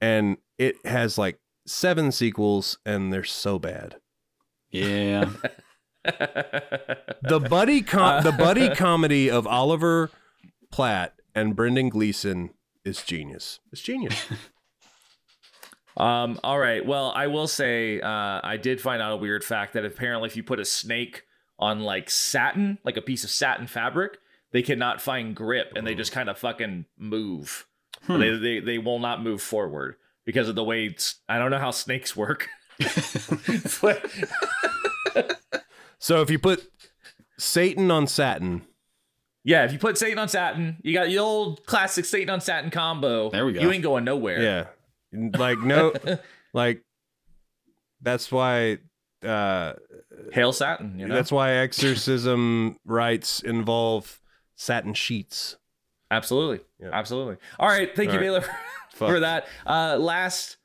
[0.00, 3.96] and it has like seven sequels, and they're so bad.
[4.84, 5.30] Yeah.
[7.22, 10.10] The buddy com- the buddy comedy of Oliver
[10.70, 12.50] Platt and Brendan Gleeson
[12.84, 13.60] is genius.
[13.72, 14.26] It's genius.
[15.96, 16.84] Um, all right.
[16.84, 20.36] Well, I will say uh, I did find out a weird fact that apparently if
[20.36, 21.24] you put a snake
[21.58, 24.18] on like satin, like a piece of satin fabric,
[24.52, 27.66] they cannot find grip and they just kind of fucking move.
[28.02, 28.20] Hmm.
[28.20, 29.96] They, they they will not move forward
[30.26, 32.48] because of the way it's, I don't know how snakes work.
[33.80, 34.10] But-
[35.98, 36.70] So if you put
[37.38, 38.62] Satan on satin,
[39.44, 42.70] yeah, if you put Satan on satin, you got the old classic Satan on satin
[42.70, 43.30] combo.
[43.30, 43.60] There we go.
[43.60, 44.42] You ain't going nowhere.
[44.42, 44.66] yeah,
[45.38, 45.94] like no,
[46.52, 46.82] like
[48.02, 48.78] that's why.
[49.24, 49.72] uh
[50.32, 50.98] Hail satin.
[50.98, 51.14] You know?
[51.14, 54.20] That's why exorcism rites involve
[54.54, 55.56] satin sheets.
[56.10, 56.60] Absolutely.
[56.80, 56.90] Yeah.
[56.92, 57.36] Absolutely.
[57.58, 57.94] All right.
[57.94, 58.40] Thank you, All Baylor,
[58.92, 59.08] Fuck.
[59.08, 59.46] for that.
[59.66, 60.56] Uh, last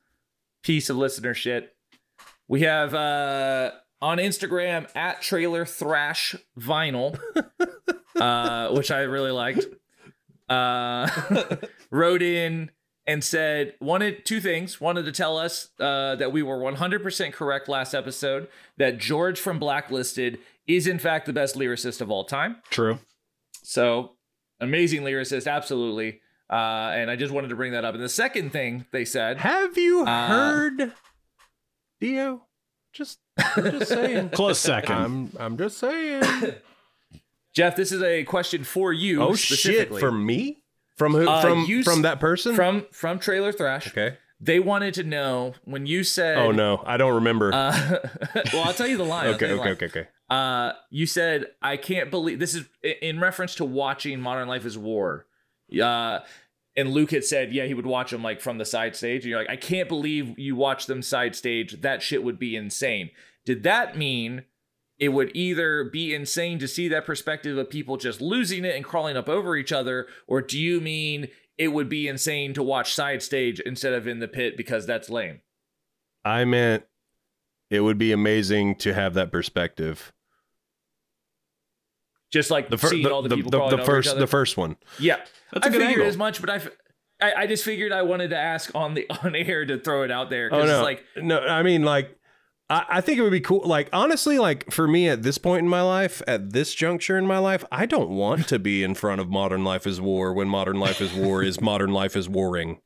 [0.62, 1.71] piece of listener shit.
[2.52, 3.70] We have uh,
[4.02, 7.18] on Instagram at trailer thrash vinyl,
[8.20, 9.64] uh, which I really liked.
[10.50, 11.08] Uh,
[11.90, 12.70] wrote in
[13.06, 17.68] and said wanted two things wanted to tell us uh, that we were 100% correct
[17.70, 22.56] last episode that george from blacklisted is in fact the best lyricist of all time
[22.68, 22.98] True.
[23.62, 24.16] so
[24.60, 26.20] amazing lyricist, absolutely.
[26.50, 27.94] Uh, and I just wanted to bring that up.
[27.94, 30.92] And the second thing they said, Have you Uh, heard
[32.02, 32.42] Dio?
[32.92, 33.20] Just,
[33.54, 34.30] just saying.
[34.30, 34.96] Close second.
[34.96, 36.22] I'm, I'm just saying.
[37.54, 39.22] Jeff, this is a question for you.
[39.22, 39.58] oh shit!
[39.58, 40.00] specifically.
[40.00, 40.62] For me?
[40.96, 41.28] From who?
[41.28, 42.56] Uh, from you from that person?
[42.56, 43.86] from from Trailer Thrash.
[43.86, 44.16] okay.
[44.40, 47.54] They wanted to know when you said, Oh no, I don't remember.
[47.54, 47.98] Uh,
[48.52, 49.28] well, I'll tell you the line.
[49.28, 49.72] I'll okay, the okay, line.
[49.74, 50.08] okay, okay.
[50.28, 54.76] Uh, you said, I can't believe this is in reference to watching Modern Life is
[54.76, 55.26] War.
[55.80, 56.18] Uh,
[56.76, 59.22] and Luke had said, yeah, he would watch them like from the side stage.
[59.22, 61.80] And you're like, I can't believe you watch them side stage.
[61.82, 63.10] That shit would be insane.
[63.44, 64.44] Did that mean
[64.98, 68.84] it would either be insane to see that perspective of people just losing it and
[68.84, 70.06] crawling up over each other?
[70.26, 74.20] Or do you mean it would be insane to watch side stage instead of in
[74.20, 75.40] the pit because that's lame?
[76.24, 76.84] I meant
[77.68, 80.12] it would be amazing to have that perspective.
[82.32, 84.04] Just like The, fir- seeing the, all the, the, people the, crawling the over each
[84.04, 84.20] first other.
[84.20, 84.76] the first one.
[84.98, 85.16] Yeah,
[85.52, 86.06] That's a I good figured angle.
[86.06, 86.68] as much, but I, f-
[87.20, 90.10] I, I just figured I wanted to ask on the on air to throw it
[90.10, 91.40] out there Oh because no, it's like no.
[91.40, 92.16] I mean, like,
[92.70, 93.60] I, I think it would be cool.
[93.66, 97.26] Like, honestly, like for me at this point in my life, at this juncture in
[97.26, 100.48] my life, I don't want to be in front of Modern Life is War when
[100.48, 102.80] Modern Life is War is Modern Life is warring.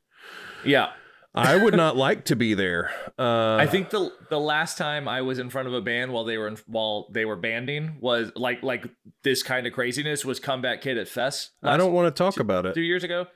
[0.64, 0.90] yeah,
[1.36, 2.90] I would not like to be there.
[3.18, 6.24] Uh, I think the the last time I was in front of a band while
[6.24, 8.86] they were in, while they were banding was like like
[9.22, 11.50] this kind of craziness was Comeback Kid at Fest.
[11.62, 12.74] I don't want to talk about it.
[12.74, 13.26] two years ago.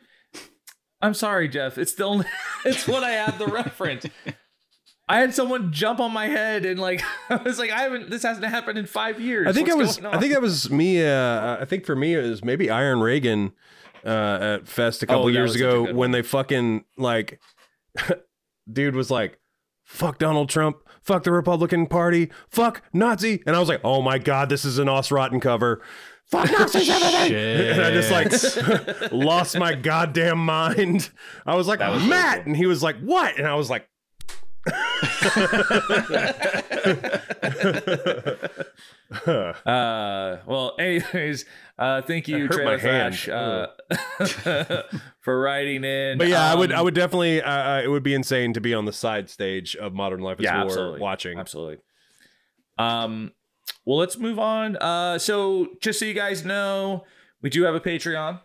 [1.03, 1.79] I'm sorry, Jeff.
[1.79, 2.27] It's the only.
[2.65, 4.05] It's what I have the reference.
[5.09, 8.11] I had someone jump on my head and like I was like I haven't.
[8.11, 9.47] This hasn't happened in five years.
[9.49, 10.15] I think What's I was.
[10.15, 11.03] I think that was me.
[11.03, 13.53] Uh, I think for me it was maybe Iron Reagan
[14.05, 17.41] uh, at Fest a couple Oh, years was such a ago when they fucking like,
[18.73, 19.39] dude was like,
[19.85, 22.31] "Fuck Donald Trump." Fuck the Republican Party.
[22.49, 23.43] Fuck Nazi.
[23.47, 25.83] And I was like, oh my God, this is an Os Rotten cover.
[26.27, 27.35] Fuck Nazis, everything.
[27.71, 31.11] And I just like lost my goddamn mind.
[31.47, 32.47] I was like, Matt.
[32.47, 33.37] And he was like, what?
[33.39, 33.89] And I was like,
[39.67, 41.45] Uh, well, anyways,
[41.79, 43.17] uh, thank you, hurt my hand.
[43.19, 43.67] Thrash, uh,
[45.21, 46.17] for writing in.
[46.19, 48.61] But yeah, I would, Um, I would definitely, uh, uh, it would be insane to
[48.61, 51.01] be on the side stage of Modern Life is Yeah, War absolutely.
[51.01, 51.39] watching.
[51.39, 51.79] Absolutely.
[52.79, 53.33] Um,
[53.85, 54.77] well, let's move on.
[54.77, 57.05] Uh, so just so you guys know,
[57.43, 58.41] we do have a Patreon.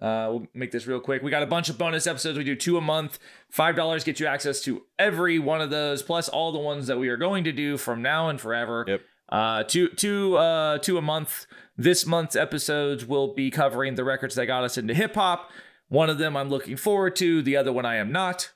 [0.00, 1.22] Uh, we'll make this real quick.
[1.22, 2.38] We got a bunch of bonus episodes.
[2.38, 3.18] We do two a month.
[3.50, 6.98] Five dollars get you access to every one of those, plus all the ones that
[6.98, 8.84] we are going to do from now and forever.
[8.88, 9.00] Yep.
[9.28, 11.46] Uh, two, two, uh, two a month.
[11.76, 15.50] This month's episodes will be covering the records that got us into hip hop.
[15.88, 17.42] One of them I'm looking forward to.
[17.42, 18.52] The other one I am not.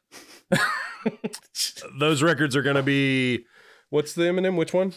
[1.98, 3.44] Those records are going to be,
[3.90, 4.56] what's the Eminem?
[4.56, 4.94] Which one?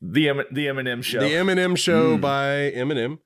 [0.00, 1.20] The M- the Eminem show.
[1.20, 2.20] The Eminem show Mm.
[2.20, 3.18] by Eminem.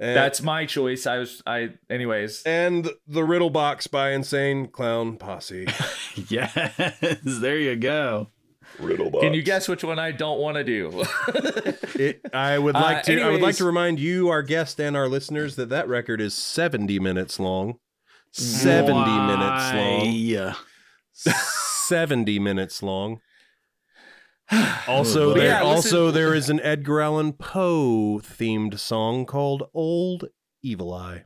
[0.00, 1.06] And, That's my choice.
[1.06, 2.42] I was I anyways.
[2.44, 5.66] and the Riddle Box by Insane Clown Posse.
[6.28, 6.52] yes,
[7.24, 8.28] there you go.
[8.78, 9.24] Riddle Box.
[9.24, 11.04] Can you guess which one I don't want to do?
[11.98, 13.20] It, I would Uh, like to.
[13.20, 16.32] I would like to remind you, our guest, and our listeners that that record is
[16.32, 17.80] seventy minutes long.
[18.30, 20.54] Seventy minutes long.
[21.26, 21.32] Why?
[21.88, 23.20] Seventy minutes long.
[24.88, 30.28] Also, there, yeah, listen- also there is an Edgar Allan Poe themed song called "Old
[30.62, 31.24] Evil Eye."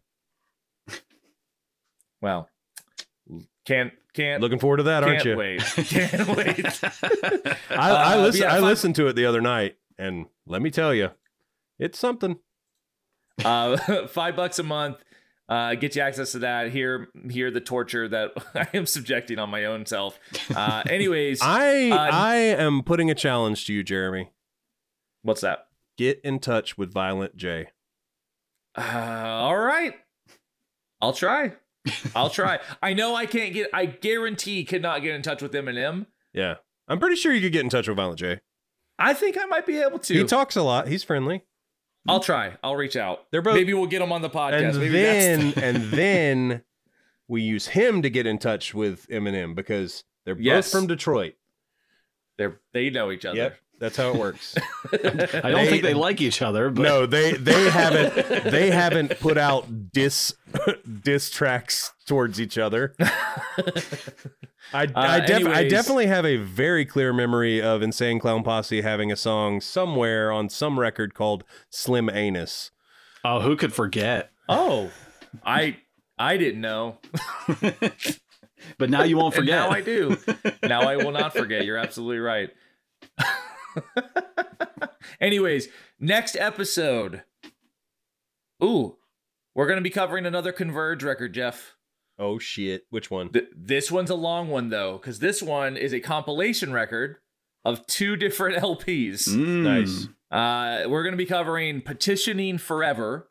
[2.20, 2.48] well,
[3.66, 5.36] can't can't Looking forward to that, aren't can't you?
[5.36, 5.60] wait.
[5.86, 6.66] Can't wait.
[6.84, 10.70] I, I, Uh, listen, yeah, I listened to it the other night, and let me
[10.70, 11.10] tell you,
[11.78, 12.36] it's something.
[13.44, 13.76] uh,
[14.08, 14.98] five bucks a month.
[15.48, 16.70] Uh, get you access to that.
[16.70, 20.18] Hear hear the torture that I am subjecting on my own self.
[20.54, 24.30] Uh, anyways, I Uh, I am putting a challenge to you, Jeremy.
[25.22, 25.66] what's that?
[25.98, 27.68] Get in touch with Violent J.
[28.78, 28.82] Uh,
[29.26, 29.94] all right,
[31.02, 31.52] I'll try.
[32.14, 32.60] I'll try.
[32.82, 33.68] I know I can't get.
[33.74, 36.06] I guarantee cannot get in touch with Eminem.
[36.32, 36.54] Yeah,
[36.88, 38.40] I'm pretty sure you could get in touch with Violent J.
[38.98, 40.14] I think I might be able to.
[40.14, 40.88] He talks a lot.
[40.88, 41.44] He's friendly.
[42.08, 42.56] I'll try.
[42.64, 43.26] I'll reach out.
[43.30, 44.70] They're both- Maybe we'll get him on the podcast.
[44.70, 46.62] and Maybe then that's and then
[47.28, 50.66] we use him to get in touch with Eminem because they're Yes.
[50.72, 51.34] both from Detroit.
[52.38, 53.36] they're they know each other.
[53.36, 54.54] Yep, that's how it works.
[54.92, 59.18] I don't They- think they like each other, but no, they they haven't they haven't
[59.20, 60.32] put out diss
[61.02, 62.94] diss tracks towards each other.
[64.74, 68.80] I I, uh, def- I definitely have a very clear memory of Insane Clown Posse
[68.80, 72.70] having a song somewhere on some record called Slim Anus.
[73.24, 74.30] oh, who could forget?
[74.48, 74.90] Oh,
[75.44, 75.76] I
[76.18, 76.98] I didn't know.
[78.78, 79.58] But now you won't And forget.
[79.58, 80.16] now I do.
[80.62, 81.64] now I will not forget.
[81.66, 82.50] You're absolutely right.
[85.20, 85.68] Anyways,
[86.00, 87.22] next episode.
[88.62, 88.96] Ooh,
[89.54, 91.76] we're gonna be covering another Converge record, Jeff.
[92.18, 92.84] Oh shit!
[92.90, 93.30] Which one?
[93.30, 97.16] Th- this one's a long one though, because this one is a compilation record
[97.64, 99.28] of two different LPs.
[99.28, 99.62] Mm.
[99.62, 100.08] Nice.
[100.30, 103.28] Uh, we're going to be covering "Petitioning Forever,"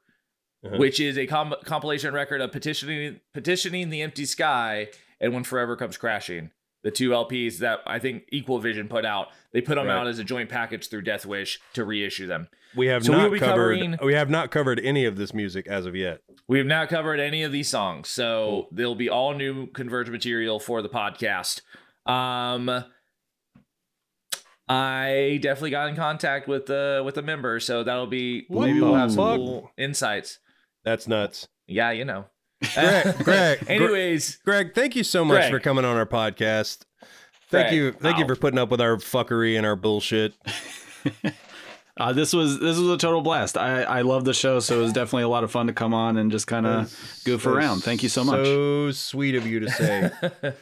[0.65, 0.77] Uh-huh.
[0.77, 4.87] which is a com- compilation record of petitioning petitioning the empty sky
[5.19, 6.51] and when forever comes crashing.
[6.83, 9.97] The two LPs that I think Equal Vision put out, they put them Right.
[9.97, 12.47] out as a joint package through Death Wish to reissue them.
[12.75, 13.79] We have So not be covered.
[13.79, 16.21] covering- We have not covered any of this music as of yet.
[16.47, 20.59] We have not covered any of these songs, so there'll be all new Converge material
[20.59, 21.61] for the podcast.
[22.07, 22.85] Um,
[24.67, 28.79] I definitely got in contact with the with a member, so that'll be What maybe
[28.81, 30.39] we'll have some cool insights.
[30.85, 31.47] That's nuts.
[31.67, 32.25] Yeah, you know.
[32.73, 35.51] Greg, Greg, Anyways, Greg, thank you so much Greg.
[35.51, 36.85] for coming on our podcast.
[37.49, 40.33] Thank Greg, you, thank you for putting up with our fuckery and our bullshit.
[41.97, 43.57] Uh, this was this was a total blast.
[43.57, 45.93] I I love the show, so it was definitely a lot of fun to come
[45.93, 47.81] on and just kind of goof around.
[47.83, 48.45] Thank you so much.
[48.45, 50.09] So sweet of you to say.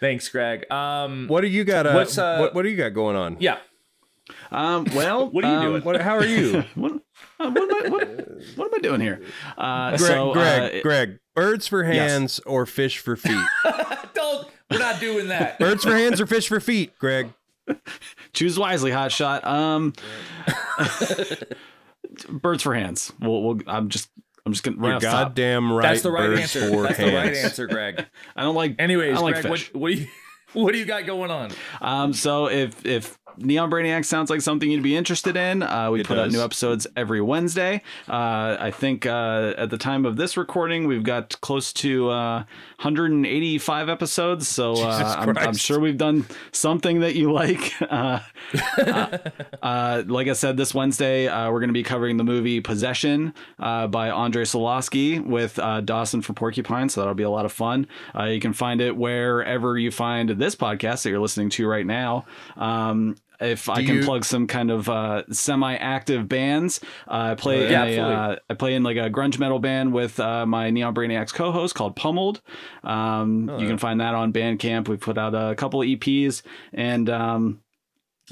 [0.00, 0.70] thanks, Greg.
[0.70, 1.86] Um, what do you got?
[1.86, 3.36] Uh, What's, uh, what, what do you got going on?
[3.40, 3.58] yeah,
[4.50, 5.82] Um, well, What are you um, doing?
[5.82, 6.92] What, how are you, What,
[7.40, 8.08] uh, what, am I, what,
[8.56, 9.22] what am I doing here?
[9.56, 10.00] Uh, Greg?
[10.00, 12.10] so, Greg, uh, Greg, birds for yes.
[12.10, 13.44] hands or fish for feet?
[14.14, 15.58] don't We're not doing that.
[15.58, 17.32] Birds for hands or fish for feet, Greg.
[18.32, 19.44] Choose wisely, hot shot.
[19.46, 19.92] Um,
[22.28, 23.12] birds for hands.
[23.20, 24.10] We'll, we'll, I'm just,
[24.44, 25.28] I'm just gonna right You're off the top.
[25.28, 25.82] goddamn right.
[25.82, 26.68] That's the right answer.
[26.68, 27.10] for That's hands.
[27.10, 28.06] the right answer, Greg.
[28.34, 28.74] I don't like.
[28.78, 30.08] Anyways, I don't like Greg, what, what do you
[30.52, 31.50] what do you got going on?
[31.80, 36.00] Um, so if if Neon Brainiac sounds like something you'd be interested in, uh, we
[36.00, 37.82] It put out new episodes every Wednesday.
[38.08, 42.38] Uh, I think uh, at the time of this recording, we've got close to uh,
[42.80, 44.48] 185 episodes.
[44.48, 47.72] So uh, I'm, I'm sure we've done something that you like.
[47.92, 48.20] Uh,
[48.78, 49.18] uh,
[49.62, 53.34] uh, like I said, this Wednesday uh, we're going to be covering the movie Possession
[53.58, 56.88] uh, by Andre Żuławski with uh, Dawson for Porcupine.
[56.88, 57.86] So that'll be a lot of fun.
[58.18, 61.86] Uh, you can find it wherever you find this podcast that you're listening to right
[61.86, 62.24] now.
[62.56, 67.70] Um, if I can you- plug some kind of uh, semi-active bands, uh, I play
[67.70, 70.70] Yeah, in a, uh, I play in like a grunge metal band with uh, my
[70.70, 72.40] Neon Brainiacs co-host called Pummeled.
[72.84, 74.88] Um, Oh, you can find that on Bandcamp.
[74.88, 77.60] We put out a couple of EPs, and um,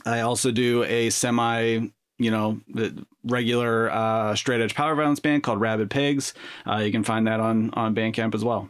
[0.07, 1.89] I also do a semi,
[2.19, 6.33] you know, the regular uh, straight edge power violence band called Rabid Pigs.
[6.67, 8.69] Uh, you can find that on on Bandcamp as well.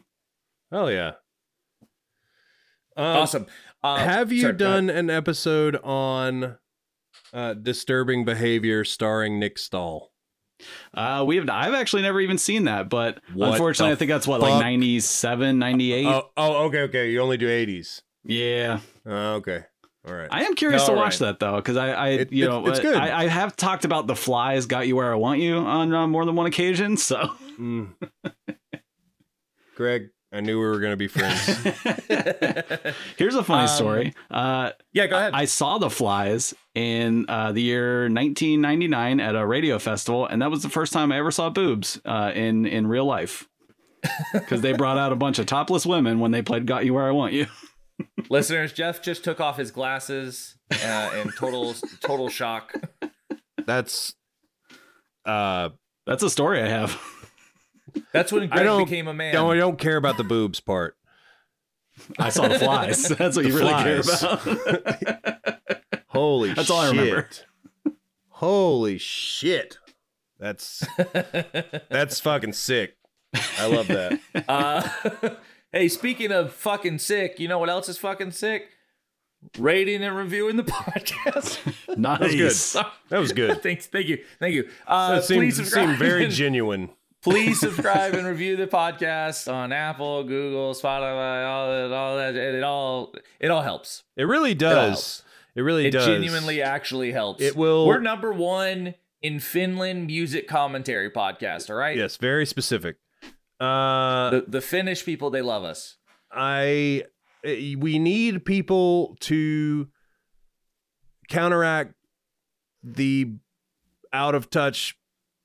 [0.73, 1.13] Oh yeah.
[2.97, 3.47] Um, awesome.
[3.83, 6.57] Uh, have you sorry, done an episode on
[7.33, 10.13] uh, disturbing behavior starring Nick Stahl?
[10.93, 14.27] Uh, we have I've actually never even seen that, but What unfortunately, I think that's
[14.27, 14.51] what fuck?
[14.51, 16.07] like 97, 98.
[16.07, 17.11] Oh, oh, okay, okay.
[17.11, 18.03] You only do 80s.
[18.25, 19.65] Yeah, Oh, okay.
[20.07, 20.29] All right.
[20.31, 21.29] I am curious All to watch right.
[21.29, 22.95] that though, because I, I It- you it- know, it's good.
[22.97, 26.07] I, I have talked about the Flys got you where I want you on uh,
[26.07, 26.99] more than one occasion.
[26.99, 27.17] So
[27.59, 27.93] Mm.
[29.77, 31.45] Greg, I knew we were going to be friends.
[33.17, 34.15] here's a funny Um, story.
[34.31, 35.33] Uh, yeah, go ahead.
[35.35, 40.51] I saw the Flys in uh, the year 1999 at a radio festival, and that
[40.51, 43.47] was the first time I ever saw boobs uh, in in real life.
[44.33, 47.07] Because they brought out a bunch of topless women when they played "Got You Where
[47.07, 47.47] I Want You."
[48.31, 52.73] Listeners, Jeff just took off his glasses uh, in total total shock.
[53.67, 54.15] That's
[55.27, 55.71] uh
[56.07, 56.99] That's a story I have.
[58.13, 59.35] That's when I don't- became a man.
[59.35, 60.97] don't I don't care about the boobs part.
[62.19, 63.09] I saw the Flys.
[63.19, 65.59] That's what you The really care about.
[66.09, 67.29] Holy That's all I remember.
[68.31, 69.79] Holy shit.
[70.39, 70.83] That's
[71.91, 72.97] that's fucking sick.
[73.59, 74.19] I love that.
[74.49, 74.89] Uh,
[75.73, 78.69] hey, speaking of fucking sick, you know what else is fucking sick?
[79.59, 81.59] Rating and reviewing the podcast.
[81.99, 82.73] nice.
[82.75, 82.85] good.
[83.11, 83.63] That was good.
[83.63, 84.69] Thanks, thank you, thank you.
[84.87, 85.87] Uh, That seemed, please subscribe.
[85.89, 86.91] seemed very and- genuine.
[87.23, 92.35] Please subscribe and review the podcast on Apple, Google, Spotify, all that, all that.
[92.37, 94.03] It all it all helps.
[94.17, 94.89] It really does.
[94.89, 95.23] helps.
[95.55, 96.07] It really It does.
[96.07, 97.43] genuinely actually helps.
[97.43, 101.69] It will- We're number one in Finland music commentary podcast.
[101.71, 101.97] All right.
[101.97, 102.97] Yes, very specific.
[103.59, 105.97] Uh The the Finnish people they love us.
[106.33, 107.05] I
[107.45, 109.89] eh, we need people to
[111.29, 111.95] counteract
[112.83, 113.35] the
[114.13, 114.97] out of touch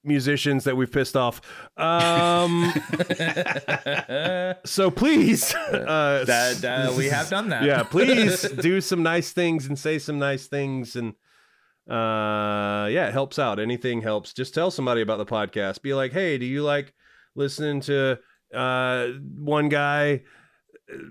[0.06, 1.42] musicians that we've pissed off.
[1.78, 2.72] Um
[4.66, 7.64] so please uh that, that we have done that.
[7.64, 11.14] yeah, please do some nice things and say some nice things and
[11.90, 13.60] uh yeah, it helps out.
[13.60, 14.34] Anything helps.
[14.34, 15.82] Just tell somebody about the podcast.
[15.82, 16.94] Be like, "Hey, do you like
[17.36, 18.18] listening to
[18.54, 20.24] uh one guy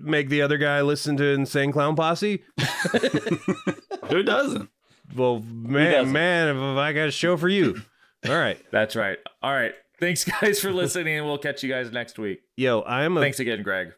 [0.01, 2.43] make the other guy listen to Insane Clown Posse?"
[4.09, 4.69] Who doesn't?
[5.15, 6.13] Well, man, doesn't?
[6.13, 7.81] man, if I got a show for you.
[8.27, 8.59] All right.
[8.71, 9.17] That's right.
[9.41, 9.73] All right.
[9.99, 12.41] Thanks guys for listening and we'll catch you guys next week.
[12.57, 13.93] Yo, I am a Thanks again, Greg.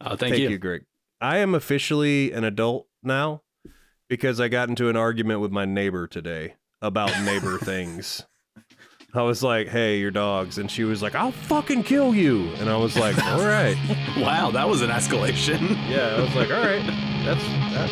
[0.00, 0.58] Oh, Thank, you.
[0.58, 0.84] Greg.
[1.20, 3.42] I am officially an adult now
[4.08, 8.24] because I got into an argument with my neighbor today about neighbor things.
[9.12, 12.70] I was like, "Hey, your dogs," and she was like, "I'll fucking kill you," and
[12.70, 13.76] I was like, "All right."
[14.18, 15.70] Wow, that was an escalation.
[15.88, 16.84] Yeah, I was like, "All right,
[17.24, 17.42] that's
[17.74, 17.90] that.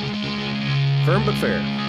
[1.05, 1.88] firm but fair."